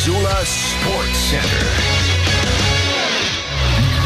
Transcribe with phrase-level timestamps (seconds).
[0.00, 1.99] Missoula Sports Center.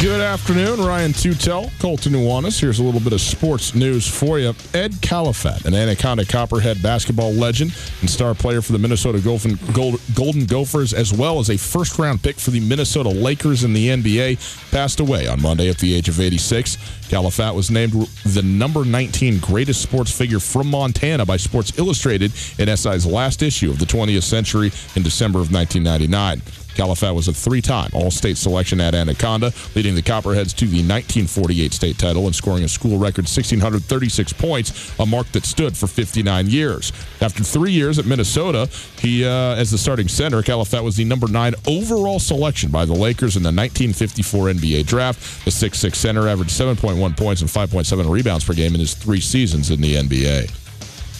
[0.04, 2.60] Good afternoon, Ryan Tutel, Colter Nuanez.
[2.60, 4.50] Here's a little bit of sports news for you.
[4.74, 9.98] Ed Kalafat, an Anaconda Copperhead basketball legend and star player for the Minnesota Golden, Gold,
[10.14, 13.88] Golden Gophers, as well as a first round pick for the Minnesota Lakers in the
[13.88, 16.76] NBA, passed away on Monday at the age of 86.
[17.08, 17.92] Kalafat was named
[18.26, 23.70] the number 19 greatest sports figure from Montana by Sports Illustrated in SI's last issue
[23.70, 26.63] of the 20th century in December of 1999.
[26.74, 31.98] Kalafat was a three-time All-State selection at Anaconda, leading the Copperheads to the 1948 state
[31.98, 36.92] title and scoring a school record 1,636 points, a mark that stood for 59 years.
[37.20, 38.68] After three years at Minnesota,
[38.98, 42.94] he, uh, as the starting center, Kalafat was the number nine overall selection by the
[42.94, 45.44] Lakers in the 1954 NBA draft.
[45.44, 49.70] The 6'6 center averaged 7.1 points and 5.7 rebounds per game in his three seasons
[49.70, 50.63] in the NBA.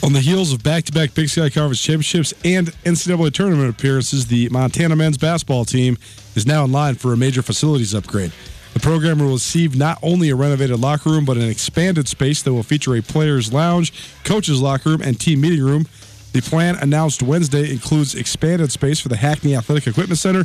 [0.05, 4.95] On the heels of back-to-back Big Sky Conference championships and NCAA tournament appearances, the Montana
[4.97, 5.97] men's basketball team
[6.35, 8.31] is now in line for a major facilities upgrade.
[8.75, 12.53] The program will receive not only a renovated locker room, but an expanded space that
[12.53, 13.95] will feature a players' lounge,
[14.25, 15.87] coaches' locker room, and team meeting room.
[16.35, 20.45] The plan announced Wednesday includes expanded space for the Hackney Athletic Equipment Center,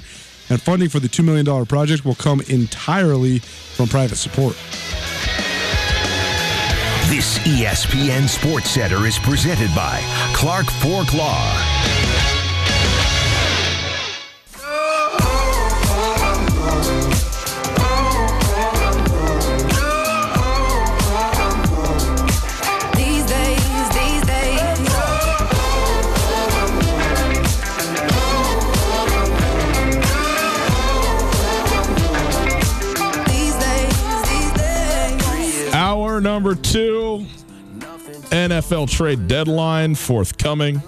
[0.49, 4.55] and funding for the $2 million project will come entirely from private support.
[7.09, 9.99] This ESPN Sports Center is presented by
[10.35, 11.98] Clark Fork Law.
[38.59, 40.83] NFL trade deadline forthcoming,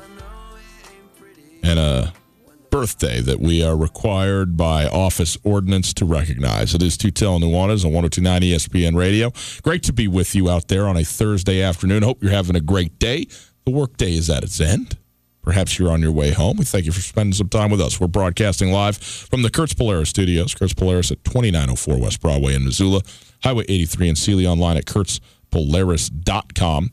[1.63, 2.11] and a
[2.69, 6.75] birthday that we are required by office ordinance to recognize.
[6.75, 9.31] It is Tutel Nuanez on 1029 ESPN Radio.
[9.61, 12.03] Great to be with you out there on a Thursday afternoon.
[12.03, 13.25] Hope you're having a great day.
[13.63, 14.97] The workday is at its end.
[15.41, 16.57] Perhaps you're on your way home.
[16.57, 18.01] We thank you for spending some time with us.
[18.01, 20.53] We're broadcasting live from the Kurtz Polaris studios.
[20.53, 22.99] Kurtz Polaris at 2904 West Broadway in Missoula,
[23.43, 26.91] Highway 83 in Seeley, online at kurtzpolaris.com.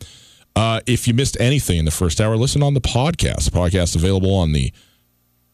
[0.59, 3.45] Uh, if you missed anything in the first hour, listen on the podcast.
[3.45, 4.73] The podcast available on the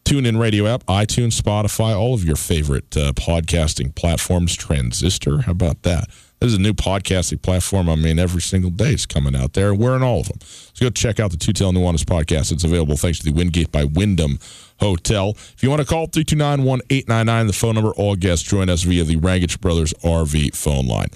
[0.03, 4.55] TuneIn Radio app, iTunes, Spotify, all of your favorite uh, podcasting platforms.
[4.55, 6.05] Transistor, how about that?
[6.39, 7.87] This is a new podcasting platform.
[7.87, 9.75] I mean, every single day it's coming out there.
[9.75, 10.39] We're in all of them.
[10.41, 12.51] So go check out the Tutel Nuanez podcast.
[12.51, 14.39] It's available thanks to the Wingate by Wyndham
[14.79, 15.35] Hotel.
[15.37, 19.03] If you want to call 329 1899, the phone number, all guests join us via
[19.03, 21.09] the Rangitsch Brothers RV phone line.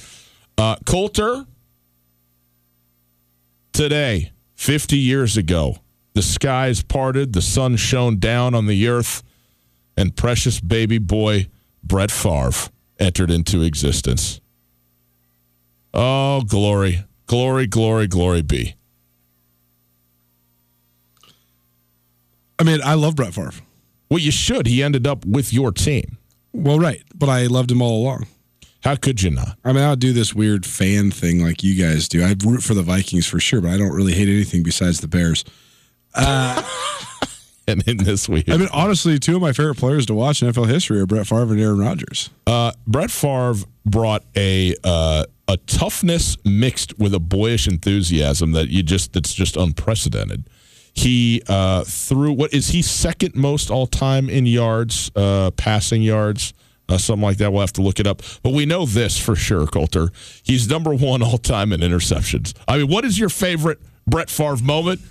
[0.60, 1.48] Uh, Colter,
[3.80, 5.78] today, 50 years ago,
[6.14, 9.24] the skies parted, the sun shone down on the earth,
[9.96, 11.48] and precious baby boy
[11.82, 14.42] Brett Favre entered into existence.
[15.94, 18.76] Oh, glory, glory, glory, glory be.
[22.60, 23.54] I mean, I love Brett Favre.
[24.10, 24.68] Well, you should.
[24.68, 26.18] He ended up with your team.
[26.52, 28.28] Well, right, but I loved him all along.
[28.84, 29.58] How could you not?
[29.66, 32.24] I mean, I'll do this weird fan thing like you guys do.
[32.24, 35.08] I root for the Vikings for sure, but I don't really hate anything besides the
[35.08, 35.44] Bears.
[37.70, 40.52] And in this week, I mean, honestly, two of my favorite players to watch in
[40.52, 42.32] NFL history are Brett Favre and Aaron Rodgers.
[42.48, 48.82] Uh, Brett Favre brought a uh, a toughness mixed with a boyish enthusiasm that you
[48.82, 50.50] just that's just unprecedented.
[50.94, 56.54] He uh, threw what is he second most all time in yards, uh, passing yards,
[56.90, 57.52] uh, something like that.
[57.52, 60.10] We'll have to look it up, but we know this for sure, Colter.
[60.44, 62.54] He's number one all time in interceptions.
[62.68, 65.02] I mean, what is your favorite Brett Favre moment?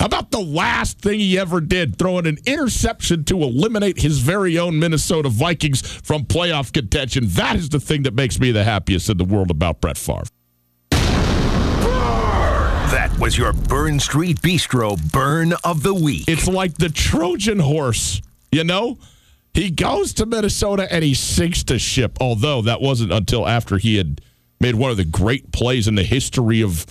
[0.00, 4.56] How about the last thing he ever did, throwing an interception to eliminate his very
[4.56, 7.24] own Minnesota Vikings from playoff contention?
[7.30, 10.22] That is the thing that makes me the happiest in the world about Brett Favre.
[12.90, 16.24] That was your Burn Street Bistro Burn of the Week.
[16.28, 18.22] It's like the Trojan horse,
[18.52, 18.98] you know?
[19.58, 23.96] He goes to Minnesota and he sinks the ship, although that wasn't until after he
[23.96, 24.20] had
[24.60, 26.86] made one of the great plays in the history of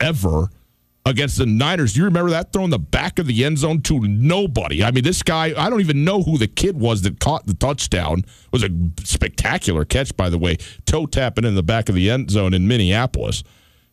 [0.00, 0.48] ever
[1.04, 1.98] against the Niners.
[1.98, 4.82] You remember that throwing the back of the end zone to nobody?
[4.82, 7.52] I mean, this guy, I don't even know who the kid was that caught the
[7.52, 8.20] touchdown.
[8.20, 8.70] It was a
[9.04, 10.56] spectacular catch, by the way,
[10.86, 13.44] toe tapping in the back of the end zone in Minneapolis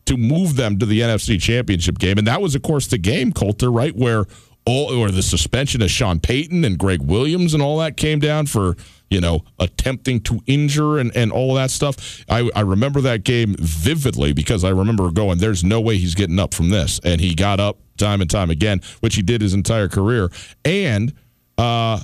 [0.05, 2.17] to move them to the NFC Championship game.
[2.17, 3.93] And that was, of course, the game, Colter, right?
[3.93, 4.25] Where
[4.65, 8.47] all or the suspension of Sean Payton and Greg Williams and all that came down
[8.47, 8.75] for,
[9.09, 12.23] you know, attempting to injure and, and all that stuff.
[12.27, 16.39] I, I remember that game vividly because I remember going, there's no way he's getting
[16.39, 16.99] up from this.
[17.03, 20.29] And he got up time and time again, which he did his entire career.
[20.63, 21.13] And
[21.57, 21.99] uh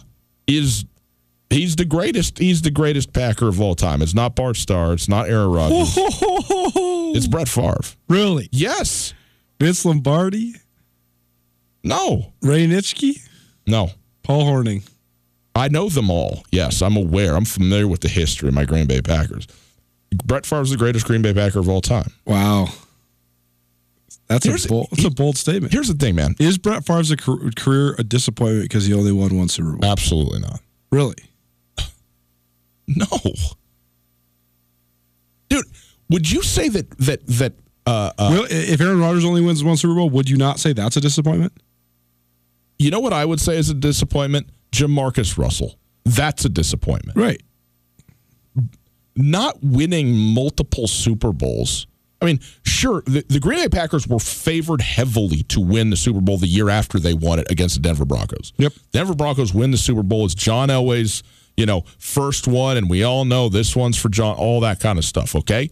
[0.47, 0.85] is
[1.49, 4.01] he's the greatest he's the greatest Packer of all time.
[4.01, 5.97] It's not Bart Starr, it's not Aaron Rodgers.
[7.13, 7.81] It's Brett Favre.
[8.07, 8.47] Really?
[8.53, 9.13] Yes.
[9.59, 10.55] Vince Lombardi,
[11.83, 12.31] No.
[12.41, 13.19] Ray Nitschke,
[13.67, 13.89] No.
[14.23, 14.87] Paul Hornung.
[15.55, 16.43] I know them all.
[16.51, 17.35] Yes, I'm aware.
[17.35, 19.47] I'm familiar with the history of my Green Bay Packers.
[20.25, 22.11] Brett Favre is the greatest Green Bay Packer of all time.
[22.25, 22.67] Wow.
[24.27, 25.73] That's Here's- a bold, that's a bold statement.
[25.73, 26.35] Here's the thing, man.
[26.39, 29.89] Is Brett Favre's a career a disappointment because he only won one Super Bowl?
[29.91, 30.59] Absolutely not.
[30.91, 31.15] Really?
[32.87, 33.05] No.
[35.49, 35.65] Dude,
[36.09, 37.53] would you say that that that
[37.85, 40.97] uh, uh if Aaron Rodgers only wins one Super Bowl, would you not say that's
[40.97, 41.53] a disappointment?
[42.81, 44.49] You know what I would say is a disappointment?
[44.71, 45.77] Jamarcus Russell.
[46.05, 47.17] That's a disappointment.
[47.17, 47.41] Right.
[49.15, 51.87] not winning multiple Super Bowls.
[52.21, 56.21] I mean, sure, the, the Green Bay Packers were favored heavily to win the Super
[56.21, 58.53] Bowl the year after they won it against the Denver Broncos.
[58.57, 58.73] Yep.
[58.91, 60.25] Denver Broncos win the Super Bowl.
[60.25, 61.23] It's John Elway's,
[61.57, 64.99] you know, first one, and we all know this one's for John, all that kind
[64.99, 65.69] of stuff, okay?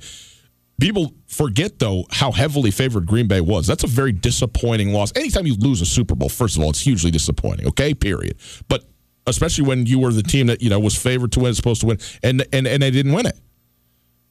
[0.79, 3.67] People forget, though, how heavily favored Green Bay was.
[3.67, 5.11] That's a very disappointing loss.
[5.15, 7.93] Anytime you lose a Super Bowl, first of all, it's hugely disappointing, okay?
[7.93, 8.37] Period.
[8.67, 8.85] But
[9.27, 11.87] especially when you were the team that, you know, was favored to win, supposed to
[11.87, 13.39] win, and and, and they didn't win it.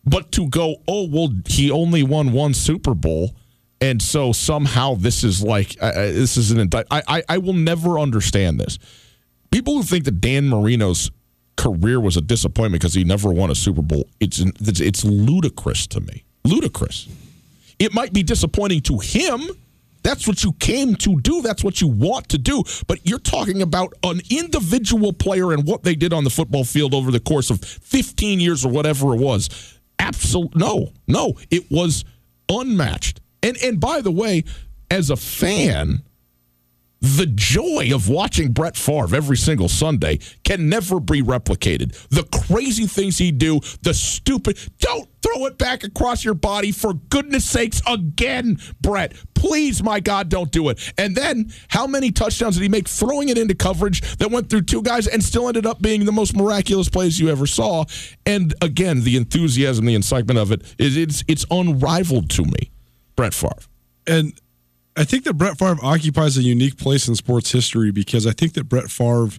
[0.05, 3.37] But to go, oh, well, he only won one Super Bowl.
[3.81, 6.69] And so somehow this is like, uh, uh, this is an.
[6.91, 8.79] I, I, I will never understand this.
[9.51, 11.11] People who think that Dan Marino's
[11.57, 15.87] career was a disappointment because he never won a Super Bowl, it's, it's, it's ludicrous
[15.89, 16.25] to me.
[16.45, 17.09] Ludicrous.
[17.79, 19.41] It might be disappointing to him.
[20.03, 21.43] That's what you came to do.
[21.43, 22.63] That's what you want to do.
[22.87, 26.95] But you're talking about an individual player and what they did on the football field
[26.95, 29.79] over the course of 15 years or whatever it was.
[29.99, 31.35] Absolute no, no.
[31.51, 32.05] It was
[32.49, 33.21] unmatched.
[33.43, 34.45] And and by the way,
[34.91, 36.03] as a fan,
[37.01, 41.93] the joy of watching Brett Favre every single Sunday can never be replicated.
[42.09, 46.95] The crazy things he do, the stupid don't throw it back across your body for
[46.95, 49.15] goodness sakes again, Brett.
[49.35, 50.93] Please, my God, don't do it.
[50.99, 54.63] And then how many touchdowns did he make throwing it into coverage that went through
[54.63, 57.85] two guys and still ended up being the most miraculous plays you ever saw?
[58.27, 62.71] And again, the enthusiasm, the incitement of it is it's it's unrivaled to me.
[63.17, 63.55] Brett Favre.
[64.07, 64.33] And
[64.97, 68.55] I think that Brett Favre occupies a unique place in sports history because I think
[68.55, 69.31] that Brett Favre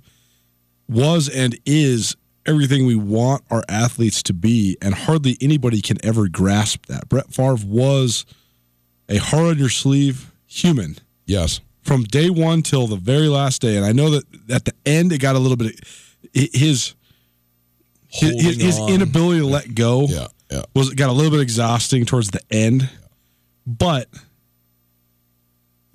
[0.87, 2.15] was and is
[2.49, 7.07] everything we want our athletes to be, and hardly anybody can ever grasp that.
[7.07, 8.25] Brett Favre was
[9.07, 11.61] a heart on your sleeve human Yes.
[11.83, 13.77] from day one till the very last day.
[13.77, 15.79] And I know that at the end it got a little bit
[16.33, 16.93] his
[18.11, 20.63] his, his, his inability to let go Yeah, yeah.
[20.73, 22.89] was got a little bit exhausting towards the end.
[23.67, 24.09] But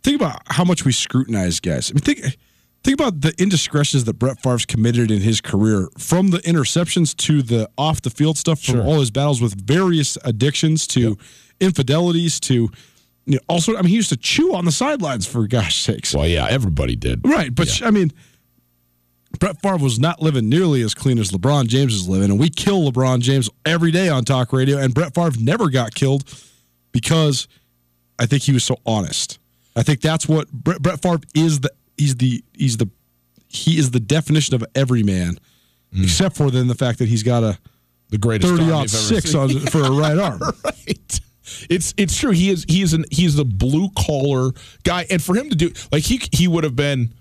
[0.02, 1.90] think about how much we scrutinize guys.
[1.90, 2.36] I mean, think
[2.84, 7.40] Think about the indiscretions that Brett Favre's committed in his career, from the interceptions to
[7.42, 8.84] the off the field stuff, from Sure.
[8.84, 11.16] all his battles with various addictions to
[11.60, 12.68] infidelities to
[13.26, 13.72] you know, also.
[13.74, 16.14] I mean, he used to chew on the sidelines for gosh sakes.
[16.14, 17.26] Well, yeah, everybody did.
[17.26, 18.12] Right, but I mean,
[19.40, 22.50] Brett Favre was not living nearly as clean as LeBron James is living, and we
[22.50, 26.24] kill LeBron James every day on talk radio, and Brett Favre never got killed
[26.92, 27.48] because
[28.18, 29.38] I think he was so honest.
[29.74, 31.60] I think that's what Brett, Brett Favre is.
[31.60, 32.88] The he's the he's the
[33.48, 35.38] he is the definition of an everyman,
[35.92, 36.04] hmm.
[36.04, 37.58] except for then the fact that he's got a
[38.10, 40.40] The greatest thirty arm aught you've ever six on for a right arm.
[40.64, 41.20] right.
[41.68, 42.32] It's it's true.
[42.32, 44.50] He is he is an he's the blue collar
[44.82, 47.12] guy, and for him to do like he he would have been,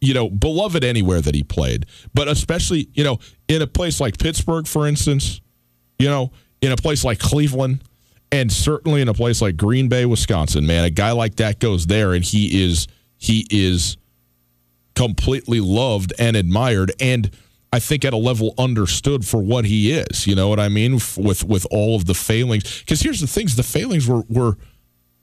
[0.00, 4.18] you know, beloved anywhere that he played, but especially you know in a place like
[4.18, 5.40] Pittsburgh, for instance,
[5.98, 7.82] you know, in a place like Cleveland,
[8.32, 10.66] and certainly in a place like Green Bay, Wisconsin.
[10.66, 13.96] Man, a guy like that goes there, and he is he is
[14.94, 17.30] completely loved and admired and
[17.72, 20.26] I think at a level understood for what he is.
[20.26, 20.94] You know what I mean?
[21.16, 22.80] With with all of the failings.
[22.80, 24.56] Because here's the things: the failings were were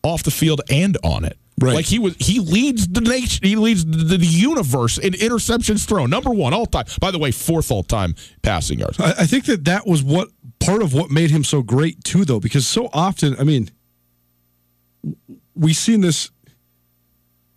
[0.01, 1.38] off the field and on it.
[1.59, 1.74] Right.
[1.74, 3.43] Like he was, he leads the nation.
[3.43, 6.09] He leads the, the universe in interceptions thrown.
[6.12, 6.86] Number one all time.
[7.01, 9.00] By the way, fourth all time passing yards.
[9.00, 12.25] I, I think that that was what part of what made him so great too,
[12.25, 13.71] though, because so often, I mean,
[15.55, 16.29] we've seen this.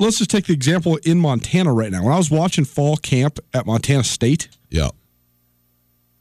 [0.00, 2.02] Let's just take the example in Montana right now.
[2.04, 4.88] When I was watching fall camp at Montana State, Yeah.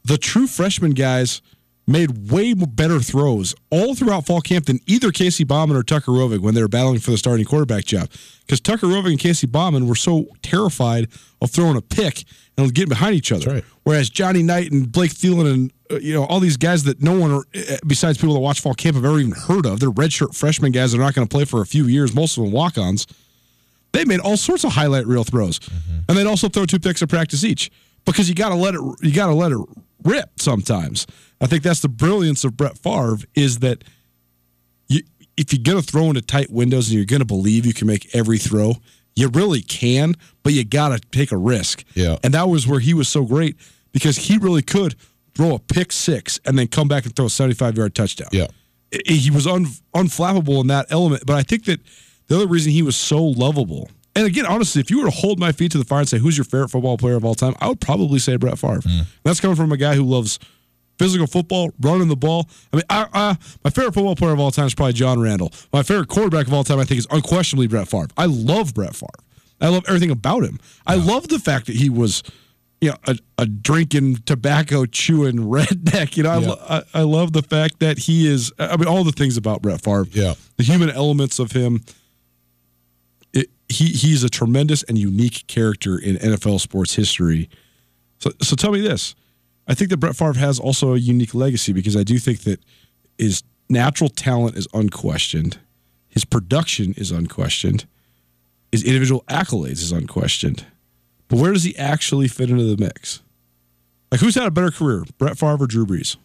[0.04, 1.40] the true freshman guys
[1.86, 6.38] made way better throws all throughout fall camp than either Casey Bauman or Tucker Rovig
[6.40, 8.08] when they were battling for the starting quarterback job.
[8.46, 11.08] Because Tucker Rovig and Casey Bauman were so terrified
[11.40, 12.24] of throwing a pick
[12.56, 13.44] and getting behind each other.
[13.44, 13.64] That's right.
[13.82, 17.18] Whereas Johnny Knight and Blake Thielen and uh, you know all these guys that no
[17.18, 17.42] one, uh,
[17.86, 19.80] besides people that watch fall camp, have ever even heard of.
[19.80, 22.14] They're redshirt freshman guys that are not going to play for a few years.
[22.14, 23.06] Most of them walk-ons.
[23.92, 25.98] They made all sorts of highlight reel throws, mm-hmm.
[26.08, 27.70] and they'd also throw two picks of practice each
[28.04, 28.80] because you got to let it.
[29.02, 29.58] You got to let it
[30.04, 31.06] rip sometimes.
[31.40, 33.82] I think that's the brilliance of Brett Favre is that
[34.88, 35.00] you,
[35.36, 37.86] if you're going to throw into tight windows and you're going to believe you can
[37.86, 38.74] make every throw,
[39.16, 41.84] you really can, but you got to take a risk.
[41.94, 42.16] Yeah.
[42.22, 43.56] and that was where he was so great
[43.92, 44.94] because he really could
[45.34, 48.46] throw a pick six and then come back and throw a 75 yard touchdown Yeah.
[49.06, 51.24] he was un, unflappable in that element.
[51.26, 51.80] But I think that
[52.30, 55.38] the other reason he was so lovable, and again, honestly, if you were to hold
[55.38, 57.54] my feet to the fire and say who's your favorite football player of all time,
[57.60, 58.80] I would probably say Brett Favre.
[58.80, 59.06] Mm.
[59.24, 60.38] That's coming from a guy who loves
[60.98, 62.48] physical football, running the ball.
[62.72, 65.52] I mean, I, I, my favorite football player of all time is probably John Randle.
[65.72, 68.08] My favorite quarterback of all time, I think, is unquestionably Brett Favre.
[68.16, 69.08] I love Brett Favre.
[69.60, 70.58] I love everything about him.
[70.86, 72.22] I love the fact that he was.
[72.82, 76.16] You know, a, a drinking, tobacco chewing redneck.
[76.16, 76.48] You know, I, Yeah.
[76.48, 78.50] lo- I, I love the fact that he is.
[78.58, 80.06] I mean, all the things about Brett Favre.
[80.12, 80.32] Yeah.
[80.56, 81.82] the human elements of him.
[83.70, 87.48] He he's a tremendous and unique character in NFL sports history.
[88.18, 89.14] So so tell me this:
[89.66, 92.60] I think that Brett Favre has also a unique legacy because I do think that
[93.16, 95.58] his natural talent is unquestioned,
[96.08, 97.86] his production is unquestioned,
[98.72, 100.66] his individual accolades is unquestioned.
[101.28, 103.22] But where does he actually fit into the mix?
[104.10, 106.16] Like, who's had a better career, Brett Favre or Drew Brees?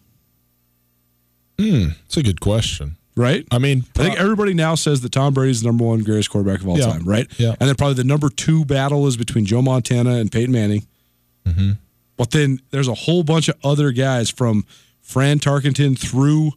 [1.59, 2.97] Hmm, it's a good question.
[3.17, 3.48] Right?
[3.50, 6.60] I mean, I think everybody now says that Tom Brady's the number one greatest quarterback
[6.60, 6.88] of all Yeah.
[6.88, 7.25] time, right?
[7.38, 7.55] Yeah.
[7.60, 10.86] And then probably the number two battle is between Joe Montana and Peyton Manning.
[11.45, 11.72] Mm-hmm.
[12.17, 14.65] But then there's a whole bunch of other guys from
[15.01, 16.51] Fran Tarkenton through.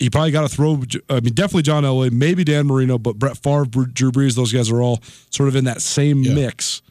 [0.00, 0.82] You probably got to throw.
[1.08, 4.70] I mean, definitely John Elway, maybe Dan Marino, but Brett Favre, Drew Brees, those guys
[4.72, 6.34] are all sort of in that same Yeah.
[6.34, 6.82] mix.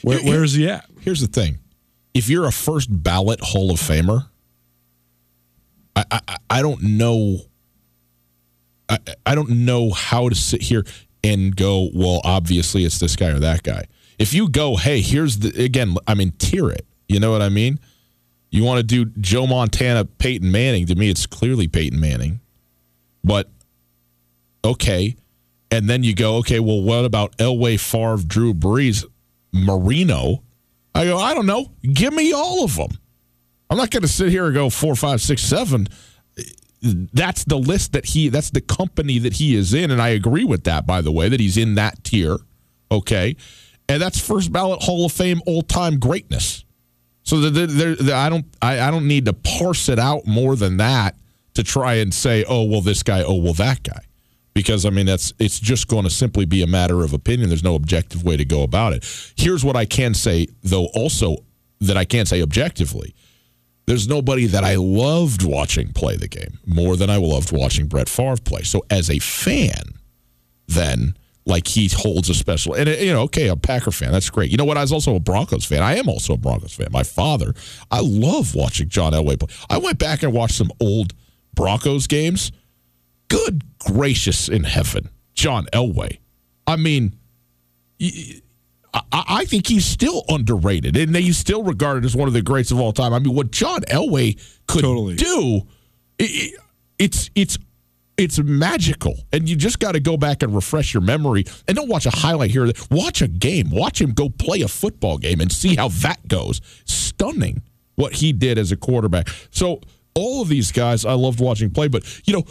[0.00, 0.86] Where, Here- where is he at?
[1.00, 1.58] here's the thing:
[2.14, 4.28] if you're a first ballot Hall of Famer,
[5.94, 7.40] I, I- I don't know.
[9.30, 10.84] I, don't know how to sit here
[11.22, 11.90] and go.
[11.94, 13.86] Well, obviously it's this guy or that guy.
[14.18, 15.96] If you go, hey, here's the again.
[16.06, 16.86] I mean, tier it.
[17.08, 17.78] You know what I mean?
[18.50, 20.86] You want to do Joe Montana, Peyton Manning?
[20.86, 22.40] To me, it's clearly Peyton Manning.
[23.22, 23.50] But
[24.64, 25.16] okay,
[25.70, 29.04] and then you go, okay, well, what about Elway, Favre, Drew Brees,
[29.52, 30.42] Marino?
[30.94, 31.70] I go, I don't know.
[31.82, 32.90] Give me all of them.
[33.70, 35.86] I'm not going to sit here and go four, five, six, seven.
[36.82, 39.90] That's the list that he, that's the company that he is in.
[39.90, 42.38] And I agree with that, by the way, that he's in that tier.
[42.90, 43.36] Okay.
[43.88, 46.64] And that's first ballot Hall of Fame all time greatness.
[47.22, 50.26] So the, the, the, the, I don't I, I don't need to parse it out
[50.26, 51.16] more than that
[51.54, 54.00] to try and say, oh well, this guy, oh well, that guy,
[54.54, 57.48] because I mean that's it's just going to simply be a matter of opinion.
[57.48, 59.32] There's no objective way to go about it.
[59.36, 61.36] Here's what I can say, though, also
[61.80, 63.14] that I can't say objectively.
[63.90, 68.08] There's nobody that I loved watching play the game more than I loved watching Brett
[68.08, 68.62] Favre play.
[68.62, 69.82] So as a fan,
[70.68, 72.74] then like he holds a special.
[72.74, 74.12] And you know, okay, a Packer fan.
[74.12, 74.48] That's great.
[74.52, 74.76] You know what?
[74.76, 75.82] I was also a Broncos fan.
[75.82, 76.86] I am also a Broncos fan.
[76.92, 77.52] My father.
[77.90, 79.52] I love watching John Elway play.
[79.68, 81.12] I went back and watched some old
[81.54, 82.52] Broncos games.
[83.26, 86.18] Good gracious in heaven, John Elway.
[86.64, 87.16] I mean,
[88.92, 92.70] I, I think he's still underrated, and he's still regarded as one of the greats
[92.70, 93.12] of all time.
[93.12, 95.14] I mean, what John Elway could Totally.
[95.16, 95.62] do,
[96.20, 96.52] i i-
[96.98, 97.56] it's it's
[98.16, 101.88] it's magical, and you just got to go back and refresh your memory, and don't
[101.88, 102.70] watch a highlight here.
[102.90, 106.60] Watch a game, watch him go play a football game, and see how that goes.
[106.84, 107.62] Stunning
[107.94, 109.28] what he did as a quarterback.
[109.50, 109.80] So
[110.14, 112.44] all of these guys, I loved watching play, but you know.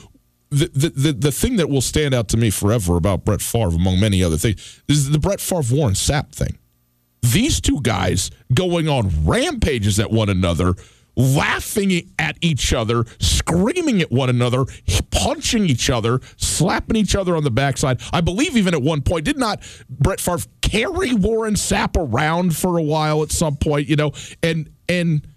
[0.51, 3.99] The, the, the, thing that will stand out to me forever about Brett Favre, among
[3.99, 6.57] many other things, is the Brett Favre Warren Sapp thing
[7.21, 10.75] these two guys going on rampages at one another,
[11.15, 14.65] laughing at each other, screaming at one another,
[15.11, 18.01] punching each other, slapping each other on the backside.
[18.13, 22.77] I believe even at one point, did not Brett Favre carry Warren Sapp around for
[22.77, 25.27] a while at some point, you know, and and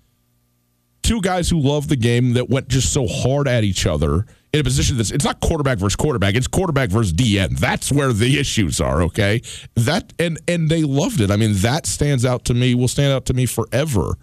[1.02, 4.60] two guys who love the game that went just so hard at each other in
[4.60, 8.38] a position that's it's not quarterback versus quarterback it's quarterback versus DN that's where the
[8.38, 9.40] issues are okay
[9.74, 13.12] that and and they loved it i mean that stands out to me will stand
[13.12, 14.18] out to me forever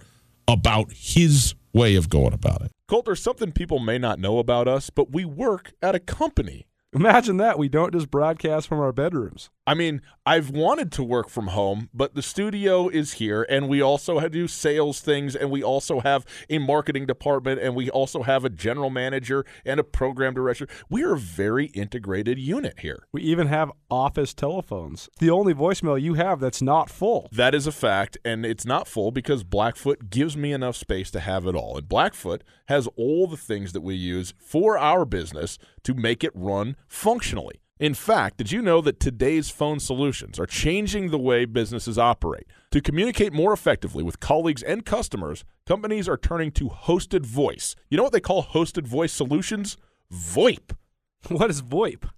[0.48, 4.89] about his way of going about it Colter, something people may not know about us,
[4.89, 6.65] but we work at a company.
[6.91, 7.59] Imagine that.
[7.59, 9.51] We don't just broadcast from our bedrooms.
[9.67, 13.81] I mean, I've wanted to work from home, but the studio is here, and we
[13.81, 18.21] also have do sales things, and we also have a marketing department, and we also
[18.21, 20.67] have a general manager and a program director.
[20.88, 23.07] We are a very integrated unit here.
[23.12, 25.09] We even have office telephones.
[25.17, 27.27] The only voicemail you have that's not full.
[27.31, 31.21] That is a fact, and it's not full because Blackfoot gives me enough space to
[31.21, 31.75] have it all.
[31.75, 36.33] And Blackfoot has all the things that we use for our business to make it
[36.36, 37.62] run functionally.
[37.79, 42.45] In fact, did you know that today's phone solutions are changing the way businesses operate?
[42.71, 47.77] To communicate more effectively with colleagues and customers, companies are turning to hosted voice.
[47.89, 49.77] You know what they call hosted voice solutions?
[50.12, 50.75] VoIP.
[51.29, 52.09] What is VoIP?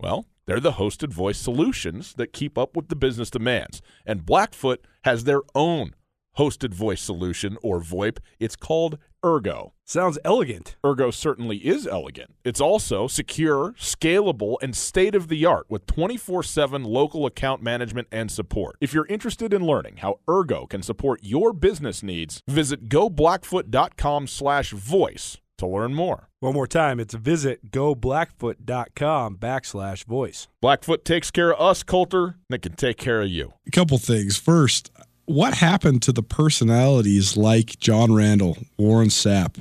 [0.00, 3.82] Well, they're the hosted voice solutions that keep up with the business demands.
[4.04, 5.94] And Blackfoot has their own
[6.36, 8.18] hosted voice solution or VoIP.
[8.40, 9.72] It's called Ergo.
[9.84, 10.76] Sounds elegant.
[10.84, 12.34] Ergo certainly is elegant.
[12.44, 18.06] It's also secure, scalable, and state of the art with 24 7 local account management
[18.12, 18.76] and support.
[18.80, 24.70] If you're interested in learning how Ergo can support your business needs, visit goblackfoot.com slash
[24.70, 26.28] voice to learn more.
[26.40, 30.48] One more time, it's visit goblackfoot.com backslash voice.
[30.60, 33.54] Blackfoot takes care of us, Colter, and it can take care of you.
[33.66, 34.36] A couple things.
[34.36, 34.90] First,
[35.26, 39.56] what happened to the personalities like John Randle, Warren Sapp,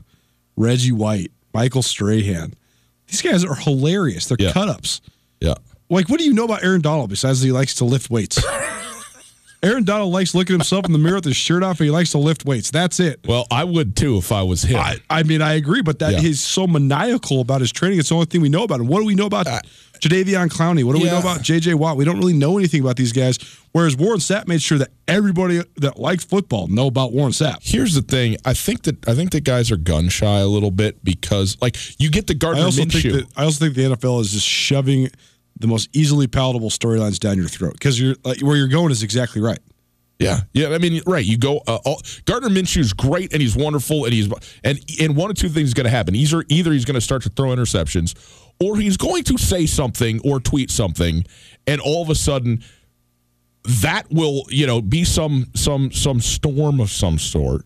[0.56, 2.54] Reggie White, Michael Strahan?
[3.08, 4.26] These guys are hilarious.
[4.28, 4.52] They're Yeah.
[4.54, 5.02] cut ups.
[5.40, 5.56] yeah
[5.90, 8.42] Like, what do you know about Aaron Donald besides he likes to lift weights?
[9.64, 11.92] Aaron Donald likes looking at himself in the mirror with his shirt off and he
[11.92, 12.70] likes to lift weights.
[12.70, 13.20] That's it.
[13.28, 16.14] well i would too if i was him I, I mean, I agree, but that
[16.14, 16.20] Yeah.
[16.20, 17.98] he's so maniacal about his training.
[18.00, 18.88] It's the only thing we know about him.
[18.88, 19.48] What do we know about
[20.02, 20.84] Jadeveon Clowney?
[20.84, 21.98] What do we know about JJ Watt?
[21.98, 23.38] We don't really know anything about these guys.
[23.72, 27.58] Whereas Warren Sapp made sure that everybody that likes football know about Warren Sapp.
[27.62, 30.72] here's the thing i think that i think that guys are gun shy a little
[30.72, 33.76] bit because like you get the I gardner also minshew think that I also think
[33.76, 35.10] the NFL is just shoving
[35.60, 39.04] the most easily palatable storylines down your throat because you're like, where you're going is
[39.04, 39.60] exactly right.
[40.20, 40.70] Yeah, yeah.
[40.70, 41.26] I mean, right.
[41.26, 41.62] You go.
[41.68, 44.32] Uh, all, Gardner Minshew's great, and he's wonderful, and he's
[44.64, 46.16] and and one of two things is going to happen.
[46.16, 48.16] Either either he's going to start to throw interceptions,
[48.60, 51.24] or he's going to say something or tweet something,
[51.68, 52.64] and all of a sudden,
[53.64, 57.66] that will you know be some some some storm of some sort,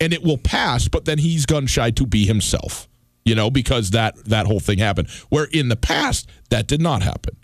[0.00, 0.88] and it will pass.
[0.88, 2.88] But then he's gun shy to be himself,
[3.24, 5.08] you know, because that that whole thing happened.
[5.28, 7.36] Where in the past that did not happen,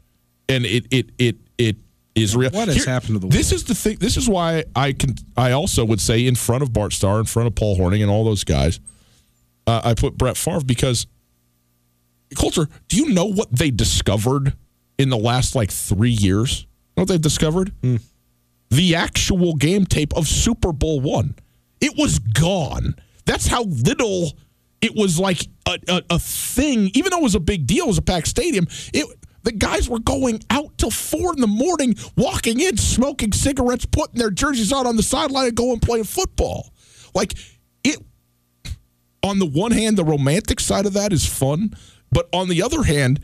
[0.48, 1.76] and it it it it
[2.14, 2.50] is real.
[2.50, 3.96] What has happened to the This is the thing.
[3.98, 5.14] This is why I can.
[5.36, 8.10] I also would say in front of Bart Starr, in front of Paul Hornung, and
[8.10, 8.80] all those guys,
[9.66, 11.06] uh, I put Brett Favre because
[12.34, 12.68] Colter.
[12.88, 14.54] Do you know what they discovered
[14.98, 16.62] in the last like three years?
[16.62, 16.66] You
[16.98, 17.72] know what they've discovered?
[17.82, 17.96] Hmm.
[18.70, 21.36] The actual game tape of Super Bowl one.
[21.80, 22.96] It was gone.
[23.26, 24.32] That's how little
[24.80, 26.90] it was like a, a, a thing.
[26.94, 28.66] Even though it was a big deal, it was a packed stadium.
[28.92, 29.06] It
[29.44, 34.18] the guys were going out till four in the morning, walking in, smoking cigarettes, putting
[34.18, 36.72] their jerseys on on the sideline, and going playing football.
[37.14, 37.34] Like
[37.84, 37.98] it.
[39.22, 41.74] On the one hand, the romantic side of that is fun,
[42.14, 43.20] but on the other hand,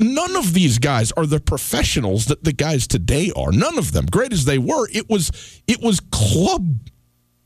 [0.00, 3.52] none of these guys are the professionals that the guys today are.
[3.52, 6.78] None of them, great as they were, it was it was club.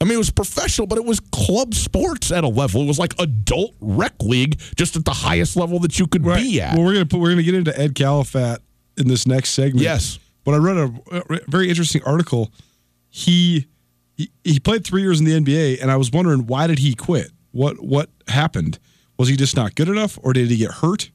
[0.01, 2.83] I mean, it was professional, but it was club sports at a level.
[2.83, 6.61] It was like adult rec league, just at the highest level that you could be
[6.61, 6.77] at.
[6.77, 8.59] Well, we're gonna put we're gonna get into Ed Kalafat
[8.97, 9.83] in this next segment.
[9.83, 10.19] Yes.
[10.45, 12.53] But I read a, a very interesting article.
[13.11, 13.67] He,
[14.17, 16.95] he he played three years in the NBA, and I was wondering why did he
[16.97, 17.31] quit?
[17.53, 18.81] What what happened?
[19.23, 21.13] Was he just not good enough, or did he get hurt?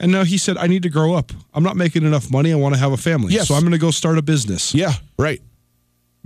[0.00, 1.30] And no, he said, "I need to grow up.
[1.54, 2.52] I'm not making enough money.
[2.52, 3.46] I want to have a family, Yes.
[3.46, 5.40] so I'm going to go start a business." Yeah, right.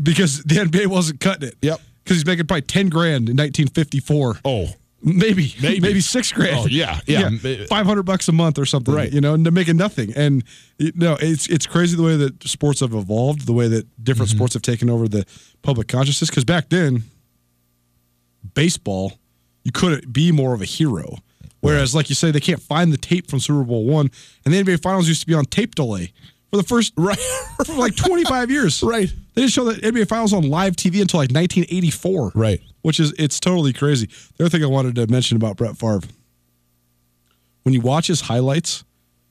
[0.02, 1.56] because the NBA wasn't cutting it.
[1.60, 1.80] Yep.
[2.02, 4.38] Because he's making probably ten grand in 1954.
[4.46, 4.68] Oh,
[5.04, 5.80] Maybe, Maybe.
[5.80, 6.56] maybe, six grand.
[6.60, 7.28] Oh, yeah, yeah.
[7.68, 8.94] five hundred bucks a month or something.
[8.94, 9.12] Right.
[9.12, 10.14] You know, and they're making nothing.
[10.16, 10.44] And
[10.78, 14.30] you know, it's it's crazy the way that sports have evolved, the way that different
[14.30, 14.38] Mm-hmm.
[14.38, 15.26] sports have taken over the
[15.60, 16.30] public consciousness.
[16.30, 17.02] Because back then,
[18.54, 19.12] baseball,
[19.64, 21.16] you couldn't be more of a hero.
[21.60, 24.10] Whereas, like you say, they can't find the tape from Super Bowl one,
[24.44, 26.12] and the NBA Finals used to be on tape delay
[26.50, 27.18] for the first right.
[27.64, 28.82] for like twenty five years.
[28.92, 29.12] Right.
[29.34, 32.32] They didn't show the NBA Finals on live TV until like 1984.
[32.34, 32.60] Right.
[32.82, 34.08] Which is it's totally crazy.
[34.36, 36.02] The other thing I wanted to mention about Brett Favre,
[37.62, 38.84] when you watch his highlights,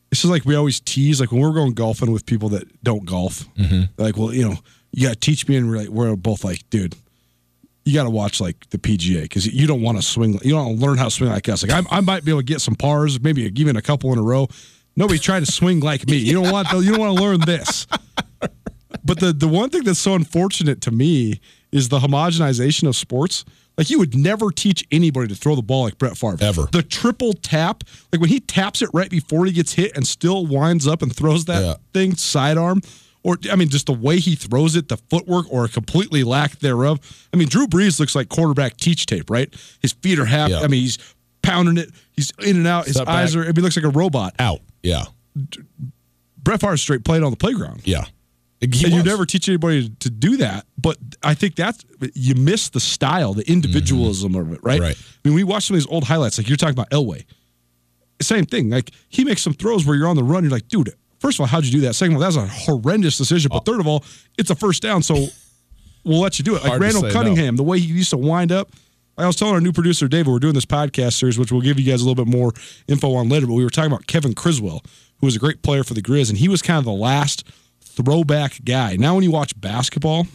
[0.09, 3.05] this is like we always tease, like when we're going golfing with people that don't
[3.05, 3.45] golf.
[3.55, 4.01] Mm-hmm.
[4.01, 4.55] Like, well, you know,
[4.91, 6.95] you got to teach me, and we're like, we're both like, dude.
[7.83, 10.33] You got to watch like the PGA because you don't want to swing.
[10.43, 11.63] You don't want to learn how to swing like us.
[11.67, 14.19] Like I, I might be able to get some pars, maybe even a couple in
[14.19, 14.47] a row.
[14.95, 16.17] Nobody's trying to swing like me.
[16.17, 16.67] You don't want.
[16.69, 17.87] To, you don't want to learn this.
[19.03, 21.39] But the the one thing that's so unfortunate to me
[21.71, 23.45] is the homogenization of sports.
[23.77, 26.67] Like you would never teach anybody to throw the ball like Brett Favre Ever.
[26.71, 30.45] The triple tap, like when he taps it right before he gets hit and still
[30.45, 31.73] winds up and throws that Yeah.
[31.93, 32.81] thing sidearm,
[33.23, 36.59] or I mean, just the way he throws it, the footwork, or a completely lack
[36.59, 36.99] thereof.
[37.33, 39.53] I mean, Drew Brees looks like quarterback teach tape, right?
[39.81, 40.49] His feet are half.
[40.49, 40.59] Yeah.
[40.59, 40.97] I mean, he's
[41.41, 41.91] pounding it.
[42.13, 42.85] He's in and out.
[42.85, 43.41] His Step eyes back.
[43.41, 43.43] are.
[43.43, 44.33] I mean, he looks like a robot.
[44.39, 44.61] Out.
[44.83, 45.05] Yeah.
[46.43, 47.81] Brett Favre straight played on the playground.
[47.85, 48.05] Yeah.
[48.61, 50.65] You never teach anybody to do that.
[50.77, 54.79] But I think that's you miss the style, the individualism of it, right?
[54.79, 54.95] Right.
[54.95, 57.25] I mean, we watch some of these old highlights, like you're talking about Elway.
[58.21, 58.69] Same thing.
[58.69, 60.43] Like he makes some throws where you're on the run.
[60.43, 60.93] You're like, dude.
[61.21, 61.93] First of all, how'd you do that?
[61.93, 63.49] Second of all, that's a horrendous decision.
[63.49, 63.71] But oh.
[63.71, 64.03] third of all,
[64.39, 65.27] it's a first down, so
[66.03, 66.63] we'll let you do it.
[66.63, 67.13] Like Hard Randall say no.
[67.13, 68.71] Cunningham, the way he used to wind up.
[69.19, 71.79] I was telling our new producer David, we're doing this podcast series, which we'll give
[71.79, 72.53] you guys a little bit more
[72.87, 73.45] info on later.
[73.45, 74.81] But we were talking about Kevin Criswell,
[75.19, 77.47] who was a great player for the Grizz, and he was kind of the last
[77.81, 78.95] throwback guy.
[78.95, 80.25] Now, when you watch basketball,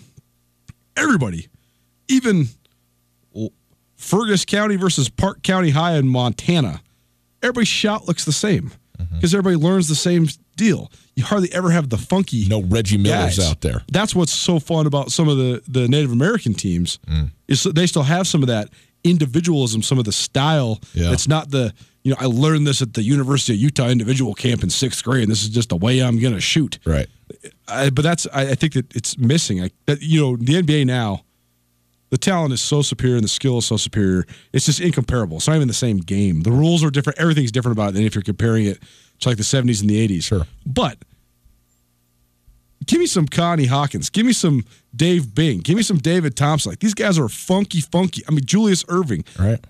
[0.97, 1.49] everybody,
[2.07, 2.47] even
[3.97, 6.81] Fergus County versus Park County High in Montana,
[7.43, 9.17] everybody's shot looks the same mm-hmm.
[9.17, 10.91] because everybody learns the same deal.
[11.15, 13.51] You hardly ever have the funky no Reggie Millers guys.
[13.51, 13.83] out there.
[13.91, 17.31] That's what's so fun about some of the the Native American teams mm.
[17.49, 18.69] is they still have some of that
[19.05, 20.81] individualism, some of the style.
[20.93, 21.13] Yeah.
[21.13, 24.63] It's not the you know I learned this at the University of Utah individual camp
[24.63, 25.23] in sixth grade.
[25.23, 26.79] and This is just the way I'm going to shoot.
[26.85, 27.07] Right.
[27.69, 29.63] I, but that's I, I think that it's missing.
[29.63, 31.25] I, that you know the NBA now,
[32.11, 34.27] the talent is so superior and the skill is so superior.
[34.53, 35.39] It's just incomparable.
[35.39, 36.43] It's not even the same game.
[36.43, 37.19] The rules are different.
[37.19, 38.83] Everything's different about it than if you're comparing it
[39.21, 40.25] to like the 70s and the 80s.
[40.25, 40.47] Sure.
[40.65, 40.99] But
[42.87, 44.11] give me some Connie Hawkins.
[44.11, 45.61] Give me some Dave Bing.
[45.61, 46.73] Give me some David Thompson.
[46.73, 48.23] Like these guys are funky, funky.
[48.29, 49.27] I mean Julius Erving.
[49.39, 49.65] Right.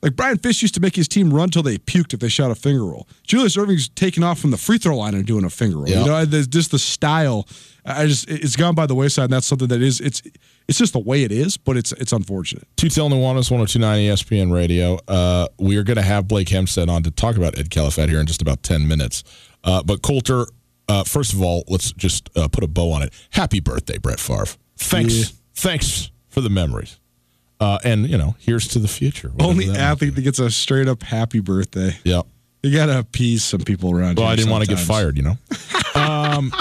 [0.00, 2.52] Like Brian Fish used to make his team run till they puked if they shot
[2.52, 3.08] a finger roll.
[3.24, 5.88] Julius Erving's taking off from the free throw line and doing a finger roll.
[5.88, 6.00] Yeah.
[6.00, 7.48] You know, there's just the style.
[7.84, 10.22] I just it's gone by the wayside, and that's something that is it's
[10.68, 12.68] it's just the way it is, but it's it's unfortunate.
[12.76, 14.98] Tutel Nuanez, 1029 ESPN Radio.
[15.08, 18.20] Uh, we are going to have Blake Hempstead on to talk about Ed Kalafat here
[18.20, 19.24] in just about 10 minutes.
[19.64, 20.46] Uh, but Colter,
[20.88, 23.12] uh, first of all, let's just uh, put a bow on it.
[23.30, 24.46] Happy birthday, Brett Favre.
[24.76, 25.14] Thanks.
[25.14, 25.24] Yeah.
[25.54, 27.00] Thanks for the memories.
[27.60, 29.32] Uh, and, you know, here's to the future.
[29.40, 31.96] Only that athlete that gets a straight up happy birthday.
[32.04, 32.22] Yeah.
[32.62, 35.38] You gotta appease some people around Well, I didn't want to get fired, you know.
[36.38, 36.52] um,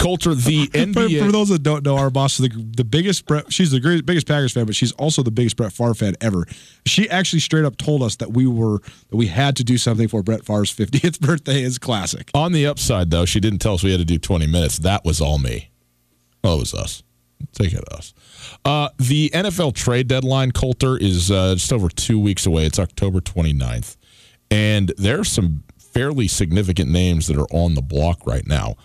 [0.00, 1.24] Colter, the For, NBA.
[1.24, 3.52] for those that don't know, our boss is the, the biggest Brett.
[3.52, 6.46] She's the great, biggest Packers fan, but she's also the biggest Brett Favre fan ever.
[6.86, 10.08] She actually straight up told us that we were that we had to do something
[10.08, 11.62] for Brett Favre's 50th birthday.
[11.62, 12.30] Is classic.
[12.34, 14.78] On the upside, though, she didn't tell us we had to do 20 minutes.
[14.78, 15.70] That was all me.
[16.42, 17.02] Well, it was us.
[17.52, 18.12] Take it us.
[18.64, 22.66] Uh, the NFL trade deadline, Colter, is uh, just over two weeks away.
[22.66, 23.96] It's October 29th.
[24.50, 28.76] And there are some fairly significant names that are on the block right now.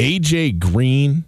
[0.00, 1.26] AJ Green,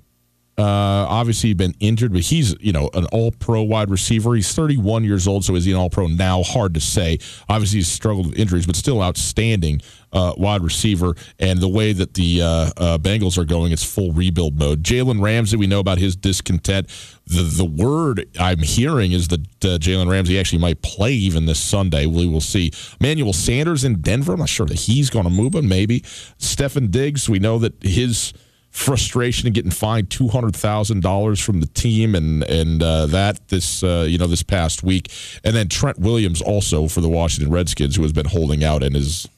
[0.56, 4.34] uh, obviously been injured, but he's you know an All Pro wide receiver.
[4.34, 6.42] He's 31 years old, so is he an All Pro now?
[6.42, 7.18] Hard to say.
[7.50, 11.14] Obviously, he's struggled with injuries, but still outstanding uh, wide receiver.
[11.38, 14.82] And the way that the uh, uh, Bengals are going, it's full rebuild mode.
[14.82, 16.88] Jalen Ramsey, we know about his discontent.
[17.26, 21.60] The the word I'm hearing is that uh, Jalen Ramsey actually might play even this
[21.60, 22.06] Sunday.
[22.06, 22.72] We will see.
[23.00, 24.32] Manuel Sanders in Denver.
[24.32, 26.00] I'm not sure that he's going to move, but maybe.
[26.38, 28.32] Stefon Diggs, we know that his
[28.72, 33.48] frustration and getting fined two hundred thousand dollars from the team and and uh, that
[33.48, 35.12] this uh, you know this past week,
[35.44, 38.96] and then Trent Williams also for the Washington Redskins, who has been holding out and
[38.96, 39.28] is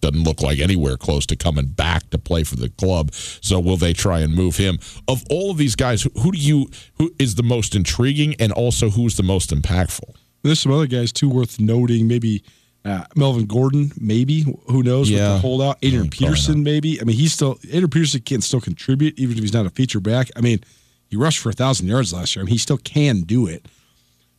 [0.00, 3.12] doesn't look like anywhere close to coming back to play for the club.
[3.14, 4.78] So will they try and move him?
[5.08, 8.52] Of all of these guys, who, who do you who is the most intriguing, and
[8.52, 10.14] also who's the most impactful?
[10.42, 12.06] There's some other guys too worth noting.
[12.06, 12.42] Maybe
[12.84, 15.34] uh, Melvin Gordon, maybe who knows with Yeah.
[15.34, 15.78] the holdout.
[15.82, 17.00] Adrian Peterson, maybe.
[17.00, 20.00] I mean, he's still Adrian Peterson can still contribute even if he's not a feature
[20.00, 20.30] back.
[20.36, 20.60] I mean,
[21.08, 22.42] he rushed for a thousand yards last year.
[22.42, 23.66] I mean, he still can do it.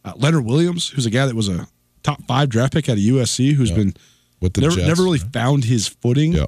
[0.03, 1.67] Uh, Leonard Williams, who's a guy that was a
[2.03, 3.95] top five draft pick out of USC, who's been
[4.39, 4.87] With the never Jets.
[4.87, 6.45] never really found his footing Yeah.